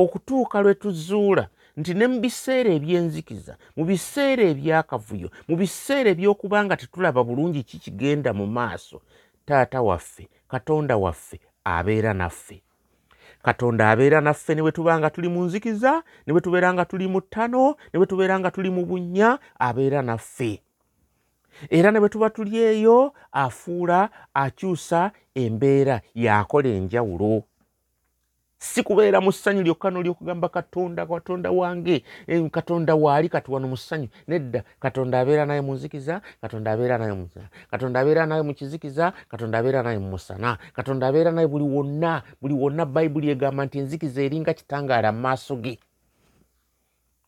okutuuka 0.01 0.57
lwe 0.62 0.73
tuzuula 0.81 1.45
nti 1.79 1.93
ne 1.93 2.05
mu 2.12 2.17
biseera 2.23 2.69
eby'enzikiza 2.77 3.53
mu 3.75 3.83
biseera 3.89 4.43
ebyakavuyo 4.53 5.29
mu 5.47 5.55
biseera 5.62 6.09
eby'okuba 6.13 6.57
nga 6.65 6.75
tetulaba 6.81 7.21
bulungi 7.27 7.62
ki 7.69 7.77
kigenda 7.83 8.31
mu 8.39 8.45
maaso 8.57 8.97
taata 9.47 9.79
waffe 9.88 10.23
katonda 10.51 10.97
waffe 11.03 11.38
abeera 11.75 12.13
naffe 12.13 12.57
katonda 13.43 13.89
abeera 13.91 14.21
naffe 14.21 14.55
ne 14.55 14.62
bwe 14.62 14.71
tuba 14.71 15.00
nga 15.00 15.09
tuli 15.09 15.29
mu 15.29 15.43
nzikiza 15.43 16.03
ne 16.25 16.33
bwe 16.33 16.41
tubeera 16.41 16.73
nga 16.73 16.85
tuli 16.85 17.07
mu 17.07 17.21
ttano 17.21 17.75
ne 17.93 17.97
bwe 18.00 18.07
tubeera 18.07 18.39
nga 18.39 18.51
tuli 18.51 18.69
mu 18.69 18.85
bunnya 18.85 19.39
abeera 19.59 20.01
naffe. 20.01 20.62
Era 21.69 21.91
ne 21.91 22.00
bwe 22.00 22.09
tuba 22.09 22.29
tuli 22.29 22.57
eyo 22.57 23.13
afuula 23.31 24.09
akyusa 24.33 25.12
embeera 25.35 26.01
yakola 26.15 26.69
enjawulo 26.69 27.43
si 28.63 28.84
kubeera 28.84 29.22
mu 29.22 29.32
ssanyu 29.32 29.63
lyokka 29.63 29.89
nolyokugamba 29.91 30.50
katonda 30.50 31.05
katonda 31.05 31.51
wange. 31.51 32.03
Eh, 32.27 32.50
katonda 32.50 32.96
waali 32.96 33.29
kati 33.29 33.51
wano 33.51 33.67
mu 33.67 33.77
ssanyu. 33.77 34.08
Nedda 34.27 34.63
katonda 34.79 35.20
abeera 35.20 35.46
naye 35.46 35.62
mu 35.62 35.74
nzikiza 35.74 36.22
katonda 36.41 36.72
abeera 36.72 36.98
naye 36.98 37.13
mu 37.13 37.27
katonda 37.72 38.00
abeera 38.00 38.25
naye 38.25 38.41
mu 38.41 38.53
kizikiza 38.53 39.13
katonda 39.27 39.60
abeera 39.60 39.84
naye 39.84 40.00
mu 40.00 40.10
musana. 40.10 40.58
Katonda 40.74 41.08
abeera 41.08 41.32
naye 41.32 41.48
buli 41.48 41.65
wonna 41.65 42.24
buli 42.41 42.53
wonna 42.53 42.86
bayibuli 42.86 43.29
egamba 43.29 43.65
nti 43.65 43.79
enzikiza 43.79 44.24
eringa 44.24 44.53
kitangaala 44.53 45.12
mu 45.12 45.20
maaso 45.20 45.55
ge. 45.55 45.79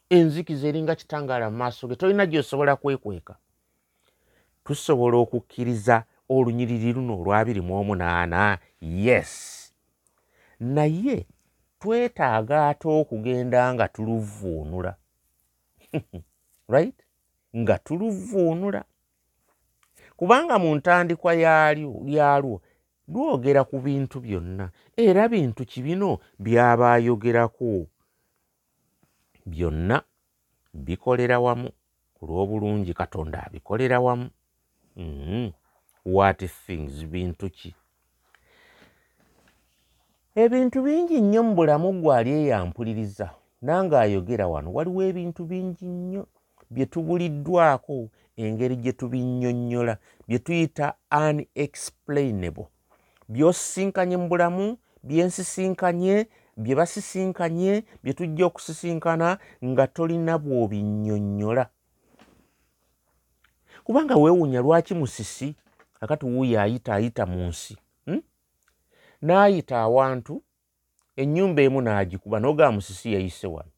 Enzikiza 0.10 0.68
eringa 0.68 0.96
kitangaala 0.96 1.50
mu 1.52 1.58
maaso 1.58 1.88
ge. 1.88 1.96
Tolina 1.96 2.26
gyosobola 2.26 2.76
kwekweka. 2.76 3.36
Tusobola 4.64 5.18
okukkiriza 5.18 6.04
olunyiriri 6.30 6.94
luno 6.94 7.20
olwabiri 7.20 7.62
mu 7.62 7.76
omunaana. 7.76 8.58
Yes 8.80 9.65
naye 10.60 11.26
twetaaga 11.80 12.70
ate 12.70 12.88
okugenda 12.88 13.74
nga 13.74 13.88
tuluvuunula 13.88 14.96
right? 16.74 16.98
Nga 17.58 17.78
tuluvuunula 17.78 18.84
kubanga 20.18 20.60
mu 20.60 20.76
ntandikwa 20.76 21.32
lyalwo 21.36 22.62
lwogera 23.08 23.62
ku 23.70 23.78
bintu 23.86 24.18
byonna 24.26 24.66
era 24.98 25.28
bintu 25.30 25.62
kibino 25.66 26.20
byaba 26.40 26.94
ayogerako 26.98 27.88
byonna 29.46 29.98
bikolera 30.74 31.38
wamu 31.40 31.70
ku 32.16 32.22
lw'obulungi 32.28 32.94
katonda 32.94 33.38
abikolera 33.46 34.00
wamu. 34.00 34.30
Mm 34.96 35.14
-hmm. 35.22 35.48
what 36.06 36.40
things 36.66 37.06
bintu 37.06 37.50
ki 37.50 37.76
ebintu 40.36 40.84
bingi 40.84 41.22
nnyo 41.22 41.44
mu 41.48 41.54
bulamu 41.56 41.90
gwali 42.02 42.32
eyampuliriza 42.40 43.28
nange 43.64 43.96
ayogera 43.96 44.46
wano 44.52 44.70
waliwo 44.76 45.02
ebintu 45.10 45.42
bingi 45.48 45.88
nnyo 45.88 46.24
bye 46.74 46.86
tubuliddwako 46.92 48.10
engeri 48.44 48.76
gye 48.84 48.92
tubinnyonnyola 49.00 49.94
bye 50.28 50.40
tuyita 50.40 50.86
unexplainable 51.24 52.68
by'osisinkanye 53.32 54.16
mu 54.20 54.28
bulamu 54.28 54.66
byensisinkanye 55.08 56.28
bye 56.60 56.76
basisinkanye 56.76 57.72
bye 58.04 58.14
tujja 58.14 58.44
okusisinkana 58.52 59.40
nga 59.64 59.88
tolina 59.88 60.36
bw'obinnyonnyola 60.36 61.64
kubanga 63.88 64.16
weewuunya 64.20 64.60
lwaki 64.60 64.94
musisi 65.00 65.56
akati 66.04 66.26
wuuyo 66.28 66.60
ayita 66.62 66.92
ayita 66.96 67.24
mu 67.26 67.48
nsi? 67.48 67.85
N'ayita 69.26 69.76
awantu 69.86 70.36
ennyumba 71.22 71.62
emu 71.68 71.80
n'agikuba 71.82 72.38
n'ogaa 72.40 72.72
musisi 72.76 73.08
yayise 73.16 73.48
wano 73.56 73.72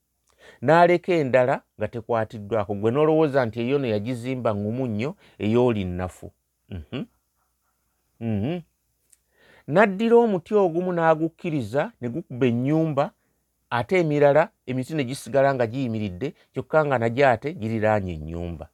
n'aleka 0.61 1.11
endala 1.21 1.55
nga 1.77 1.87
tekwatiddwako 1.93 2.73
gwe 2.79 2.89
n'olowooza 2.91 3.39
nti 3.45 3.57
eyo 3.63 3.77
no 3.79 3.87
yagizimba 3.93 4.49
ŋŋumu 4.59 4.83
nnyo 4.89 5.11
ey'oli 5.43 5.83
nnafu 5.89 6.27
mm 6.69 6.83
-hmm. 6.91 7.05
n'addira 9.67 10.15
omuti 10.15 10.53
ogumu 10.55 10.91
n'agukkiriza 10.93 11.91
ne 12.01 12.07
gukuba 12.13 12.45
ennyumba 12.51 13.05
ate 13.69 13.99
emirala 13.99 14.43
emiti 14.69 14.93
ne 14.95 15.03
gisigala 15.03 15.53
nga 15.53 15.65
giyimiridde 15.67 16.27
kyokka 16.53 16.85
nga 16.85 16.97
nagyo 16.97 17.23
ate 17.33 17.49
giriraanye 17.59 18.13
ennyumba 18.17 18.65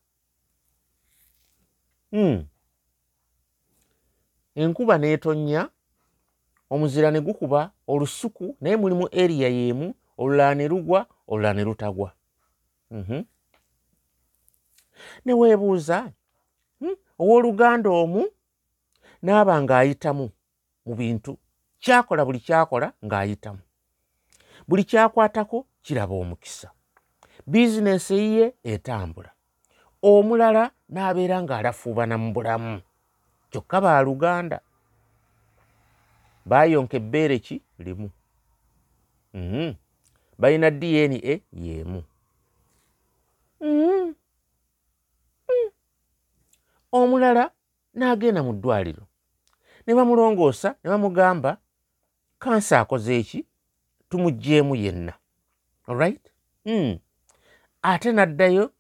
hmm. 2.12 2.40
enkuba 4.56 4.96
n'etonnya 4.98 5.62
omuzira 6.74 7.12
ne 7.12 7.20
gukuba 7.22 7.72
olusuku 7.88 8.46
naye 8.62 8.76
mulimu 8.82 9.06
eriya 9.22 9.50
y'emu 9.50 9.88
olulala 10.18 10.56
ne 10.56 10.66
lugwa 10.68 11.00
olulala 11.28 11.54
ne 11.54 11.64
lutagwa 11.64 12.10
-hmm. 12.92 13.26
ne 15.26 15.34
weebuuza 15.34 16.12
hmm? 16.80 16.96
owooluganda 17.20 17.90
omu 17.90 18.22
n'aba 19.24 19.62
ng'ayitamu 19.62 20.26
mu 20.86 20.94
bintu 20.96 21.38
kyakola 21.84 22.26
buli 22.26 22.40
kyakola 22.40 22.88
ng'ayitamu 23.06 23.62
buli 24.68 24.84
kyakwatako 24.84 25.68
kiraba 25.82 26.16
omukisa 26.16 26.72
bizinesi 27.48 28.16
ye 28.38 28.46
etambula 28.64 29.32
omulala 30.02 30.72
n'abeera 30.90 31.38
ng'alafuubana 31.44 32.16
mu 32.18 32.30
bulamu 32.34 32.82
kyokka 33.52 33.78
baaluganda 33.82 34.58
baayonka 36.46 36.98
ebbeere 36.98 37.40
ki 37.40 37.62
limu 37.80 38.10
-hmm. 39.34 39.76
balina 40.38 40.72
dna 40.72 41.40
y'emu 41.52 42.04
mm 43.62 43.70
-hmm. 43.70 44.14
mm. 45.50 45.72
omulala 46.92 47.52
n'agenda 47.94 48.44
mu 48.44 48.54
ddwaliro 48.54 49.04
ne 49.88 49.96
bamulongoosa 49.96 50.76
ne 50.84 50.90
bamugamba 50.90 51.58
kansa 52.40 52.80
akoze 52.80 53.20
eki 53.20 53.46
tumugjeemu 54.10 54.76
yenna 54.76 55.14
alright 55.88 56.26
mm. 56.66 57.00
ate 57.82 58.12
n'addayo 58.12 58.72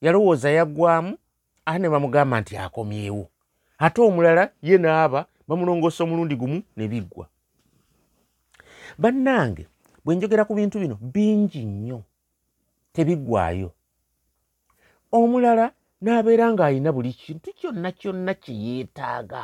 yalowooza 0.00 0.50
yaggwamu 0.50 1.18
ate 1.66 1.78
ne 1.78 1.88
bamugamba 1.88 2.40
nti 2.40 2.56
akomyewo 2.56 3.30
ate 3.78 4.00
omulala 4.02 4.52
ye 4.62 4.78
naaba 4.78 5.26
bamulongoosa 5.48 6.04
omulundi 6.04 6.36
gumu 6.36 6.62
ne 6.76 6.88
biggwa. 6.88 7.26
Bannange 8.98 9.66
bwe 10.04 10.14
njogera 10.16 10.44
ku 10.44 10.54
bintu 10.54 10.78
bino 10.78 10.96
bingi 11.00 11.64
nnyo 11.64 12.02
tebiggwayo. 12.92 13.70
Omulala 15.12 15.72
n'abeera 16.02 16.52
ng'alina 16.52 16.92
buli 16.92 17.12
kintu 17.12 17.52
kyonna 17.58 17.92
kyonna 17.92 18.34
kye 18.34 18.54
yeetaaga. 18.54 19.42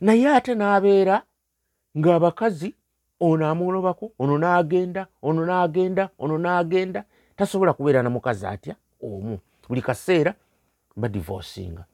Naye 0.00 0.28
ate 0.28 0.54
n'abeera 0.54 1.22
ng'abakazi 1.98 2.74
ono 3.20 3.44
amulobako 3.50 4.12
ono 4.18 4.38
n'agenda 4.38 5.06
ono 5.22 5.42
n'agenda 5.46 6.10
ono 6.18 6.38
n'agenda. 6.38 7.04
Tasobola 7.36 7.72
kubeera 7.72 8.02
na 8.02 8.10
mukazi 8.10 8.46
atya? 8.46 8.74
Omu. 9.02 9.38
Buli 9.68 9.82
kaseera 9.82 10.34
badivosinga 10.96 11.84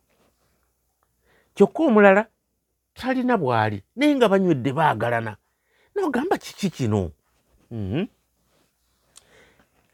kyokka 1.54 1.82
omulala 1.82 2.26
talina 2.94 3.36
bw'ali 3.36 3.82
naye 3.96 4.14
nga 4.16 4.28
banywedde 4.28 4.72
baagalana. 4.72 5.36
Nogamba 5.94 6.38
kiki 6.38 6.70
kino? 6.70 7.12
Mm 7.70 7.92
-hmm. 7.92 8.08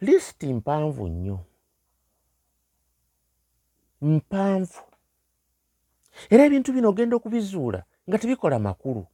lisiti 0.01 0.55
mpanvu 0.55 1.09
nnyo. 1.09 1.39
Mpanvu. 4.01 4.83
Era 6.31 6.45
ebintu 6.45 6.73
bino 6.73 6.89
ogenda 6.89 7.17
okubizuula 7.17 7.85
nga 8.09 8.19
tebikola 8.19 8.59
makulu. 8.59 9.07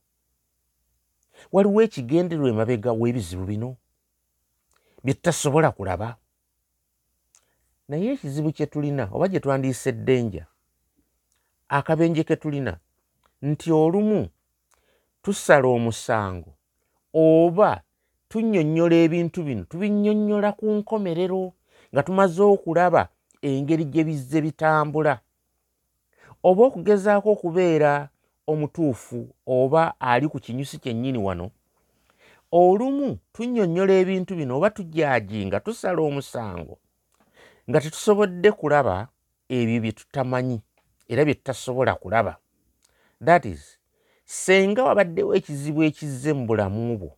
Waliwo 1.53 1.83
ekigendererwa 1.83 2.49
emabega 2.49 2.93
w'ebizibu 2.93 3.45
bino 3.45 3.77
bye 5.05 5.15
tutasobola 5.15 5.71
kulaba. 5.71 6.17
Naye 7.89 8.13
ekizibu 8.13 8.53
kye 8.53 8.67
tulina 8.67 9.09
oba 9.13 9.29
gye 9.29 9.41
twandiise 9.41 9.93
ddenja 9.93 10.47
akabenje 11.69 12.25
ke 12.25 12.37
tulina 12.37 12.79
nti 13.43 13.73
olumu 13.73 14.29
tusala 15.23 15.69
omusango 15.69 16.53
oba 17.15 17.81
tunnyonnyola 18.29 18.97
ebintu 19.05 19.39
bino 19.47 19.63
tubinnyonnyola 19.71 20.53
ku 20.59 20.67
nkomerero 20.77 21.53
nga 21.93 22.03
tumaze 22.03 22.43
okulaba 22.43 23.09
engeri 23.43 23.85
gye 23.93 24.05
bizze 24.05 24.39
bitambula. 24.45 25.15
Oba 26.49 26.63
okugezaako 26.69 27.29
okubeera 27.33 28.09
omutuufu 28.47 29.21
oba 29.47 29.83
ali 30.01 30.27
ku 30.29 30.39
kinyusi 30.45 30.79
kyennyini 30.79 31.19
wano 31.19 31.51
olumu 32.53 33.19
tunnyonnyola 33.35 33.93
ebintu 34.03 34.33
bino 34.39 34.53
oba 34.57 34.71
tujajinga 34.71 35.61
tusala 35.61 36.01
omusango 36.03 36.79
nga 37.69 37.79
tetusobodde 37.83 38.51
kulaba 38.53 39.09
ebyo 39.49 39.81
bye 39.83 39.93
tutamanyi 39.93 40.59
era 41.11 41.25
bye 41.25 41.35
tutasobola 41.35 41.95
kulaba 41.95 42.39
that 43.25 43.45
is 43.45 43.79
senga 44.25 44.85
wabaddewo 44.85 45.35
ekizibu 45.35 45.83
ekizze 45.83 46.33
mu 46.33 46.47
bulamu 46.47 46.99
bwo. 46.99 47.17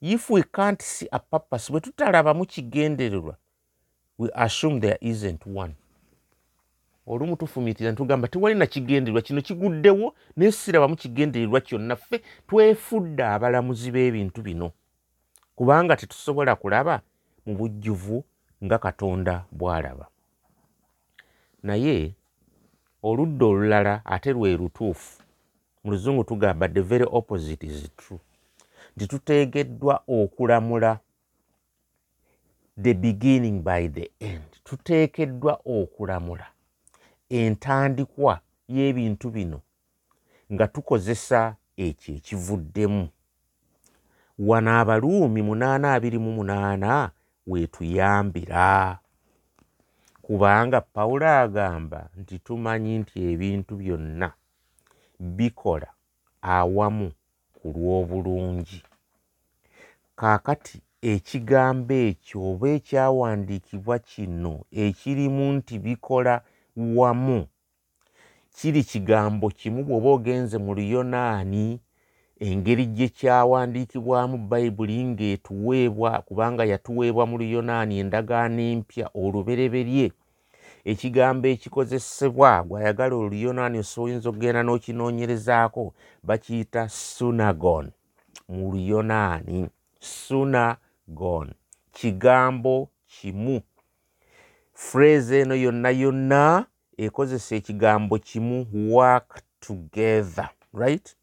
If 0.00 0.30
we 0.30 0.42
can't 0.42 0.82
see 0.82 1.08
a 1.12 1.18
purpose 1.18 1.72
bwe 1.72 1.80
tutalabamu 1.80 2.46
kigendererwa 2.46 3.36
we 4.18 4.30
assume 4.34 4.80
there 4.80 4.98
isn't 5.00 5.46
one. 5.46 5.74
Olumu 7.06 7.36
tufumitira 7.36 7.92
ntugamba 7.92 8.28
tewali 8.28 8.54
nakigendererwa 8.54 9.22
kino 9.22 9.42
kiguddewo 9.42 10.14
naye 10.36 10.52
sirabamu 10.52 10.96
kigendererwa 10.96 11.60
kyonna 11.60 11.96
ffe 11.96 12.22
twefudde 12.48 13.24
abalamuzi 13.24 13.90
b'ebintu 13.90 14.42
bino. 14.42 14.72
Kubanga 15.56 15.96
tetusobola 15.96 16.56
kulaba 16.56 17.00
mu 17.46 17.56
bujjuvu 17.56 18.24
nga 18.64 18.78
katonda 18.78 19.44
bw'alaba. 19.52 20.06
Naye 21.62 22.14
oludda 23.02 23.46
olulala 23.46 24.02
ate 24.04 24.32
lwe 24.32 24.56
lutuufu. 24.56 25.22
Mu 25.84 25.90
luzungu 25.90 26.24
tugamba 26.24 26.68
the 26.68 26.80
very 26.80 27.06
opposite 27.10 27.66
is 27.66 27.90
true. 27.96 28.20
Nti 28.96 29.06
tuteekeddwa 29.06 30.02
okulamula 30.08 30.98
the 32.82 32.94
beginning 32.94 33.62
by 33.62 33.88
the 33.88 34.10
end. 34.20 34.42
Tuteekeddwa 34.64 35.60
okulamula 35.64 36.46
entandikwa 37.28 38.40
y'ebintu 38.68 39.30
bino 39.30 39.60
nga 40.52 40.68
tukozesa 40.68 41.56
ekyo 41.76 42.14
ekivuddemu. 42.14 43.08
Wano 44.38 44.78
abaluumi 44.78 45.42
munaana 45.42 45.94
abiri 45.94 46.18
mu 46.18 46.32
munaana 46.32 47.10
weetuyambira 47.46 48.98
kubanga 50.30 50.80
pawulo 50.80 51.26
agamba 51.28 52.00
nti 52.20 52.38
tumanyi 52.38 52.92
nti 52.98 53.16
ebintu 53.30 53.72
byonna 53.80 54.28
bikola 55.36 55.88
awamu 56.56 57.08
ku 57.56 57.66
lw'obulungi. 57.74 58.80
Kaakati 60.18 60.76
ekigambo 61.12 61.94
ekyo 62.08 62.36
oba 62.50 62.66
ekyawandiikibwa 62.76 63.96
kino 64.10 64.54
ekirimu 64.84 65.44
nti 65.56 65.74
bikola 65.84 66.34
wamu 66.98 67.38
kiri 68.56 68.82
kigambo 68.90 69.46
kimu 69.58 69.80
bw'oba 69.86 70.08
ogenze 70.16 70.56
mu 70.64 70.70
luyonaani 70.78 71.64
engeri 72.40 72.86
gye 72.86 73.08
kyawandiikibwamu 73.08 74.38
bayibuli 74.38 75.04
ng'etuweebwa 75.04 76.22
kubanga 76.22 76.64
yatuweebwa 76.64 77.26
mu 77.26 77.38
luyonaani 77.38 77.98
endagaano 77.98 78.60
empya 78.72 79.06
olubereberye. 79.14 80.12
Ekigambo 80.84 81.48
ekikozesebwa 81.48 82.64
gwayagala 82.68 83.14
oluyonaani 83.16 83.78
osoyinza 83.78 84.28
okugenda 84.28 84.62
n'okinoonyerezaako 84.64 85.84
bakiyita 86.24 86.88
sunagon 86.88 87.92
mu 88.48 88.72
luyonaani. 88.72 89.68
Sunagon 90.00 91.48
kigambo 91.92 92.88
kimu. 93.06 93.60
Phrase 94.72 95.40
eno 95.40 95.54
yonna 95.54 95.90
yonna 95.90 96.66
ekozesa 96.96 97.56
ekigambo 97.56 98.18
kimu 98.18 98.66
work 98.94 99.42
together 99.60 100.48
right 100.72 101.16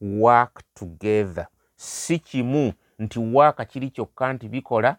work 0.00 0.62
together. 0.74 1.46
Si 1.76 2.18
kimu 2.18 2.72
nti 2.98 3.18
waaka 3.18 3.64
kiri 3.64 3.90
kyokka 3.90 4.32
nti 4.32 4.48
bikola 4.48 4.96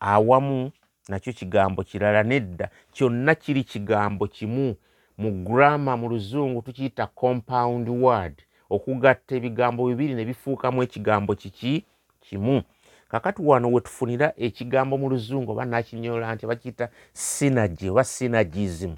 awamu 0.00 0.70
nakyo 1.08 1.32
kigambo 1.32 1.82
kirala 1.82 2.22
nedda. 2.22 2.70
Kyonna 2.92 3.34
kiri 3.34 3.64
kigambo 3.64 4.26
kimu. 4.26 4.76
Mu 5.18 5.44
grama 5.44 5.96
mu 5.96 6.08
luzungu 6.08 6.62
tukiyita 6.62 7.06
compound 7.06 7.88
word. 7.88 8.42
Okugatta 8.70 9.36
ebigambo 9.36 9.86
bibiri 9.86 10.14
ne 10.14 10.24
bifuukamu 10.24 10.82
ekigambo 10.82 11.34
kiki? 11.34 11.84
Kimu. 12.20 12.62
Kakati 13.08 13.42
wano 13.42 13.72
wetufunira 13.72 14.32
ekigambo 14.36 14.98
mu 14.98 15.08
luzungu 15.08 15.52
oba 15.52 15.64
nakinyola 15.64 16.34
nti 16.34 16.46
bakiyita 16.46 16.88
synergy 17.12 17.88
oba 17.90 18.04
synergism. 18.04 18.94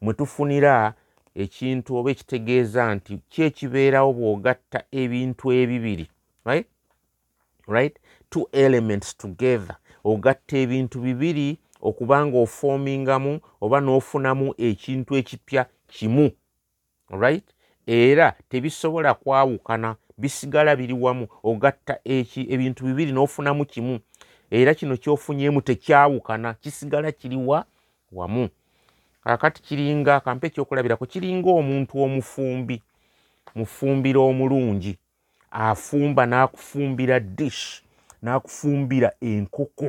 Mwetufunira 0.00 0.94
ekintu 1.34 1.96
oba 1.96 2.10
ekitegeeza 2.10 2.94
nti 2.94 3.18
kyekibeerawo 3.32 4.12
bw'ogatta 4.12 4.84
ebintu 4.92 5.52
ebibiri 5.52 6.06
right? 7.66 7.98
two 8.30 8.48
elements 8.52 9.16
together. 9.16 9.76
Ogatta 10.04 10.56
ebintu 10.56 11.00
bibiri 11.00 11.58
okubanga 11.80 12.38
ofoomingamu 12.38 13.40
oba 13.60 13.80
n'ofunamu 13.80 14.54
ekintu 14.58 15.16
ekipya 15.16 15.66
kimu 15.86 16.30
right? 17.10 17.44
era 17.86 18.34
tebisobola 18.48 19.14
kwawukana 19.14 19.96
bisigala 20.18 20.76
biri 20.76 20.92
wamu. 20.92 21.28
Ogatta 21.42 21.98
ebintu 22.04 22.84
bibiri 22.84 23.12
n'ofunamu 23.12 23.64
kimu. 23.64 24.00
Era 24.50 24.74
kino 24.74 24.96
kyofunyemu 24.96 25.62
tekyawukana 25.62 26.54
kisigala 26.54 27.12
kiriwa 27.12 27.64
wamu 28.12 28.48
kakati 29.24 29.62
kiringa 29.62 30.20
kampe 30.20 30.46
ekyokulabirako 30.46 31.06
kiringa 31.06 31.50
omuntu 31.50 31.94
omufumbi 32.04 32.82
mufumbiro 33.54 34.20
omulungi 34.30 34.98
afumba 35.50 36.22
n'akufumbira 36.26 37.20
dish 37.20 37.82
n'akufumbira 38.22 39.08
enkoko 39.20 39.88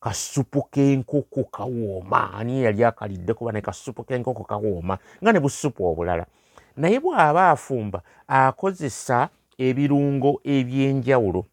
kasupu 0.00 0.62
k'enkoko 0.72 1.44
kawooma. 1.44 2.32
Ani 2.34 2.62
yali 2.62 2.84
akalidde 2.84 3.34
kuba 3.34 3.52
naye 3.52 3.62
kasupu 3.62 4.04
k'enkoko 4.04 4.44
kawooma? 4.44 4.98
Nga 5.22 5.32
ne 5.32 5.40
busupu 5.40 5.84
obulala. 5.84 6.26
Naye 6.76 7.00
bw'aba 7.00 7.50
afumba 7.50 8.02
akozesa 8.28 9.28
ebirungo 9.58 10.40
eby'enjawulo. 10.44 11.46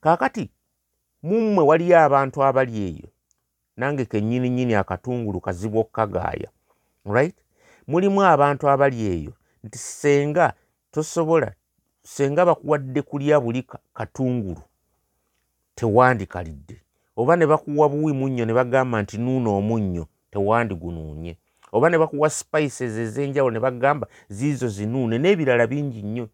Kaakati 0.00 0.50
mummwe 1.22 1.64
waliyo 1.64 1.98
abantu 2.00 2.44
abali 2.44 2.74
eyo 2.88 3.08
nange 3.78 4.04
kennyini 4.04 4.50
nnyini 4.50 4.74
akatungulu 4.74 5.40
kazibu 5.40 5.78
okkagaaya 5.78 6.48
right? 7.04 7.36
Mulimu 7.86 8.22
abantu 8.22 8.68
abali 8.70 9.06
eyo 9.06 9.32
nti 9.64 9.78
senga 9.78 10.52
tosobola 10.90 11.52
senga 12.02 12.46
bakuwadde 12.46 13.02
kulya 13.02 13.40
buli 13.40 13.66
katungulu 13.94 14.62
tewandikalidde. 15.74 16.82
Oba 17.16 17.36
ne 17.36 17.46
bakuwa 17.46 17.88
buwi 17.88 18.12
munnyo 18.12 18.44
ne 18.44 18.54
bagamba 18.54 19.02
nti 19.02 19.18
nuuna 19.18 19.50
omunnyo 19.50 20.06
tewandigunuunye 20.30 21.36
oba 21.72 21.90
ne 21.90 21.98
bakuwa 21.98 22.30
spices 22.30 22.96
ez'enjawulo 22.98 23.54
ne 23.54 23.60
bagamba 23.60 24.06
ziizo 24.28 24.68
zinuune 24.68 25.18
n'ebirala 25.18 25.66
bingi 25.66 26.02
nnyo. 26.02 26.28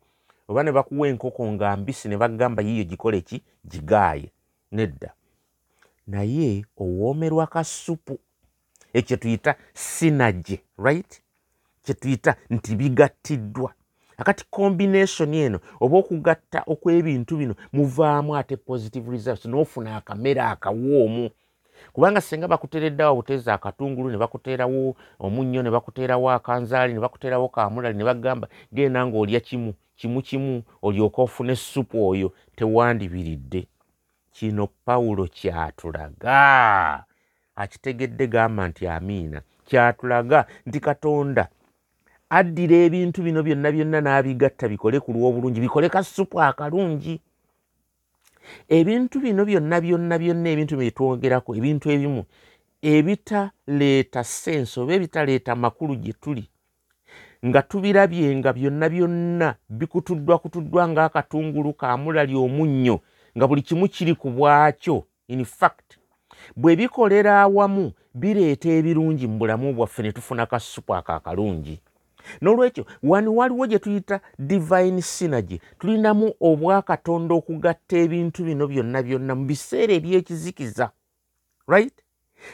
Oba 0.49 0.63
ne 0.63 0.73
bakuwa 0.73 1.09
enkoko 1.09 1.47
nga 1.53 1.77
mbisi 1.77 2.09
ne 2.09 2.17
bagamba 2.17 2.63
yiiyo 2.63 2.85
gikole 2.85 3.21
ki? 3.21 3.43
Gigaaye. 3.69 4.31
Nedda 4.73 5.13
naye 6.07 6.65
owoomerwa 6.77 7.47
kasupu 7.47 8.19
ekyo 8.93 9.17
tuyita 9.17 9.55
sinaje 9.75 10.61
right? 10.79 11.21
Kyetuyita 11.83 12.37
nti 12.51 12.77
bigattiddwa 12.77 13.73
akati 14.17 14.45
combination 14.51 15.35
eno 15.35 15.59
oba 15.81 15.99
okugatta 15.99 16.63
okw'ebintu 16.67 17.37
bino 17.37 17.55
muvaamu 17.73 18.37
ate 18.37 18.57
positive 18.57 19.11
results 19.11 19.45
n'ofuna 19.47 19.97
akamere 19.97 20.41
akawoomu. 20.41 21.31
Kubanga 21.93 22.21
singa 22.21 22.49
bakuteereddewo 22.49 23.15
buteeza 23.15 23.55
akatungulu 23.55 24.11
ne 24.11 24.19
bakuteerawo 24.19 24.97
omunnyo 25.19 25.63
ne 25.63 25.71
bakuteerawo 25.71 26.31
akanzaali 26.31 26.95
ne 26.95 27.01
bakuteerawo 27.01 27.49
kamulali 27.49 27.99
ne 27.99 28.05
bagamba 28.05 28.49
genda 28.73 29.07
ng'olya 29.07 29.41
kimu 29.41 29.75
kimu 29.97 30.23
kimu 30.23 30.63
olyoke 30.83 31.21
ofune 31.21 31.53
essupu 31.53 32.09
oyo 32.09 32.33
tewandibiridde 32.57 33.67
kino 34.35 34.67
pawulo 34.67 35.27
kyatulaga. 35.27 37.05
Akitegedde 37.57 38.27
gamba 38.27 38.69
nti 38.69 38.87
amiina. 38.87 39.39
Kyatulaga 39.67 40.47
nti 40.67 40.79
katonda 40.81 41.49
addira 42.31 42.77
ebintu 42.87 43.23
bino 43.23 43.41
byonna 43.47 43.69
byonna 43.73 43.99
n'abigatta 44.03 44.69
bikole 44.69 44.99
ku 45.01 45.11
lw'obulungi 45.15 45.61
bikole 45.63 45.89
kasupu 45.89 46.37
akalungi. 46.43 47.15
Ebintu 48.69 49.17
bino 49.25 49.43
byonna 49.49 49.77
byonna 49.81 50.19
byonna 50.19 50.49
ebintu 50.51 50.75
byetwongerako 50.77 51.51
ebintu 51.59 51.87
ebimu 51.95 52.23
ebitaleeta 52.83 54.21
sense 54.25 54.77
oba 54.81 54.93
ebitaleeta 54.99 55.57
makulu 55.57 55.95
gye 55.97 56.13
tuli 56.23 56.45
nga 57.47 57.63
tubirabye 57.63 58.37
nga 58.37 58.53
byonna 58.53 58.87
byonna 58.89 59.49
bikutuddwa 59.69 60.39
kutuddwa 60.43 60.83
ng'akatungulu 60.89 61.73
kamulali 61.81 62.35
omunnyo 62.37 62.97
nga 63.37 63.47
buli 63.47 63.63
kimu 63.63 63.89
kiri 63.89 64.15
ku 64.15 64.31
bwakyo. 64.31 65.05
In 65.29 65.45
fact 65.45 65.99
bwe 66.57 66.77
bikolera 66.77 67.41
awamu 67.41 67.93
bireeta 68.15 68.69
ebirungi 68.69 69.27
mu 69.27 69.39
bulamu 69.39 69.73
bwaffe 69.73 70.03
ne 70.03 70.13
tufuna 70.13 70.47
kasupu 70.47 70.95
ako 70.95 71.13
akalungi 71.13 71.81
n'olwekyo 72.43 72.85
wano 73.03 73.35
waliwo 73.37 73.67
gye 73.67 73.79
tuyita 73.79 74.21
divine 74.39 75.03
synergy. 75.03 75.61
Tulinamu 75.79 76.35
obwakatonda 76.41 77.35
okugatta 77.35 77.97
ebintu 78.05 78.45
bino 78.45 78.65
byonna 78.69 79.03
byonna 79.03 79.33
mu 79.35 79.45
biseera 79.45 79.93
ebyekizikiza 79.95 80.91
right? 81.67 81.97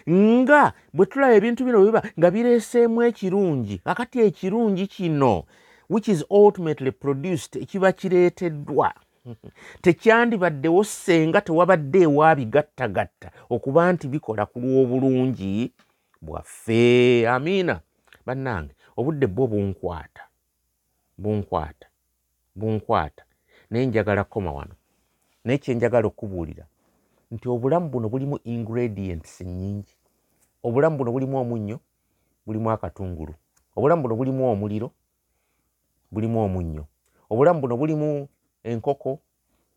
Nga 0.09 0.73
bwe 0.95 1.07
tulaba 1.07 1.35
ebintu 1.35 1.65
bino 1.65 1.85
biba 1.85 2.03
nga 2.19 2.29
bireeseemu 2.31 3.03
ekirungi 3.03 3.81
akati 3.85 4.21
ekirungi 4.21 4.87
kino 4.87 5.45
which 5.91 6.09
is 6.09 6.25
ultimately 6.31 6.91
produced 6.91 7.57
ekiba 7.63 7.93
kireeteddwa 7.93 8.95
tekyandibaddewo 9.83 10.85
senga 10.85 11.41
tewabadde 11.41 12.01
ewaabigattagatta 12.09 13.29
okuba 13.55 13.93
nti 13.93 14.09
bikola 14.13 14.47
ku 14.47 14.57
lw'obulungi 14.63 15.73
bwaffe. 16.25 16.83
Amiina 17.29 17.81
bannange 18.27 18.73
obudde 18.99 19.27
bwo 19.27 19.47
bunkwata. 19.47 20.25
Bunkwata. 21.19 21.87
Bunkwata. 22.59 23.25
Naye 23.71 23.87
njagala 23.87 24.25
kukoma 24.25 24.53
wano. 24.53 24.75
Naye 25.45 25.59
kyenjagala 25.59 26.07
okubuulira. 26.07 26.65
Nti 27.31 27.49
obulamu 27.49 27.89
buno 27.89 28.09
bulimu 28.09 28.39
ingredients 28.45 29.41
nyingi 29.41 29.95
obulamu 30.63 30.97
buno 30.97 31.13
bulimu 31.13 31.37
omunnyo 31.39 31.81
bulimu 32.47 32.71
akatungulu. 32.71 33.35
Obulamu 33.77 34.03
buno 34.03 34.17
bulimu 34.17 34.51
omuliro 34.51 34.91
bulimu 36.11 36.41
omunnyo. 36.45 36.85
Obulamu 37.31 37.61
buno 37.61 37.77
bulimu 37.77 38.29
enkoko 38.65 39.19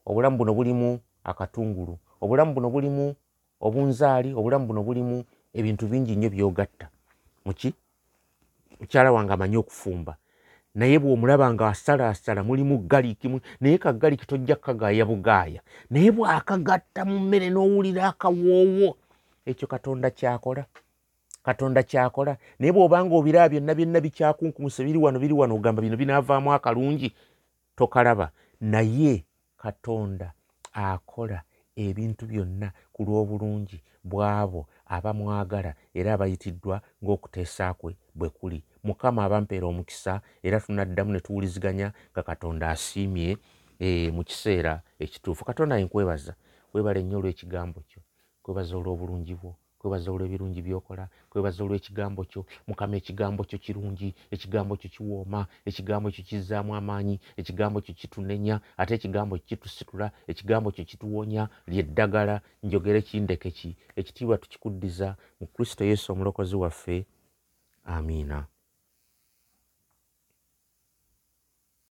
obulamu 0.06 0.38
buno 0.38 0.54
bulimu 0.54 1.00
akatungulu 1.24 1.98
obulamu 2.22 2.54
buno 2.54 2.70
bulimu 2.70 3.16
obunzaali 3.62 4.34
obulamu 4.34 4.68
buno 4.68 4.84
bulimu 4.84 5.24
ebintu 5.54 5.88
bingi 5.88 6.16
nnyo 6.16 6.30
byogatta. 6.30 6.90
Muki? 7.46 7.74
Mukyala 8.80 9.12
wange 9.12 9.34
amanyi 9.34 9.58
okufumba. 9.58 10.18
Naye 10.76 11.00
bw'omulaba 11.00 11.54
nga 11.54 11.68
asalaasala 11.70 12.44
mulimu 12.44 12.78
galiki 12.78 13.30
naye 13.62 13.78
kagaliki 13.78 14.26
tojja 14.26 14.56
kukagaaya 14.56 15.06
bugaaya. 15.06 15.62
Naye 15.90 16.12
bw'akagatta 16.12 17.06
mu 17.06 17.20
mmere 17.20 17.50
n'owulira 17.50 18.08
akawoowo 18.10 18.98
ekyo 19.46 19.68
katonda 19.68 20.10
kyakola. 20.10 20.66
Katonda 21.44 21.84
kyakola. 21.84 22.38
Naye 22.60 22.74
bw'obanga 22.74 23.16
obiraba 23.16 23.50
byonna 23.50 23.76
byonna 23.76 24.02
bikyakunkumuse 24.02 24.84
biri 24.84 24.98
wano 24.98 25.20
biri 25.20 25.34
wano 25.34 25.56
ogamba 25.56 25.82
bino 25.82 25.98
binaavaamu 25.98 26.54
akalungi 26.54 27.14
tokalaba 27.78 28.32
naye 28.72 29.26
katonda 29.62 30.28
akola 30.74 31.40
ebintu 31.76 32.24
byonna 32.32 32.68
ku 32.94 33.00
lw'obulungi 33.08 33.78
bw'abo 34.10 34.62
abamwagala 34.96 35.72
era 36.00 36.10
abayitiddwa 36.16 36.76
ng'okuteesa 37.02 37.74
kwe 37.80 37.92
bwe 38.18 38.30
kuli. 38.38 38.60
Mukama 38.84 39.20
abampeera 39.24 39.66
omukisa 39.68 40.22
era 40.44 40.58
tunaddamu 40.64 41.12
ne 41.14 41.20
tuwuliziganya 41.26 41.88
nga 42.12 42.22
katonda 42.24 42.70
asiimye 42.70 43.38
e, 43.80 44.12
mu 44.16 44.24
kiseera 44.24 44.82
ekituufu. 45.04 45.46
Katonda 45.46 45.78
yenkwebaza 45.80 46.34
webale 46.74 47.04
nnyo 47.04 47.18
olw'ekigambo 47.20 47.80
kyo 47.90 48.02
kwebaza 48.44 48.74
olw'obulungi 48.78 49.36
bwo 49.36 49.52
kwebaza 49.84 50.12
olw'ebirungi 50.16 50.62
byokola 50.64 51.06
kwebaza 51.30 51.60
olw'ekigambo 51.64 52.24
kyo 52.32 52.42
mukama 52.68 52.96
ekigambo 52.96 53.44
kyo 53.44 53.58
kirungi 53.60 54.10
ekigambo 54.32 54.74
kyo 54.80 54.90
kiwooma 54.94 55.42
ekigambo 55.70 56.08
kyo 56.16 56.24
kizzaamu 56.24 56.72
amaanyi 56.80 57.20
ekigambo 57.40 57.78
kyo 57.84 57.94
kitunenya 58.00 58.56
ate 58.80 58.92
ekigambo 58.96 59.36
kyo 59.38 59.46
kitusitula 59.50 60.08
ekigambo 60.32 60.72
kyo 60.72 60.84
kituwonya 60.86 61.44
lyeddagala. 61.68 62.42
Njogere 62.64 63.02
kindeke 63.02 63.52
ki? 63.52 63.76
Ekitiibwa 63.96 64.38
tukikuddiza 64.38 65.16
mu 65.40 65.48
kristo 65.48 65.84
yesu 65.84 66.12
omulokozi 66.14 66.56
waffe. 66.56 67.06
Amiina 67.86 68.46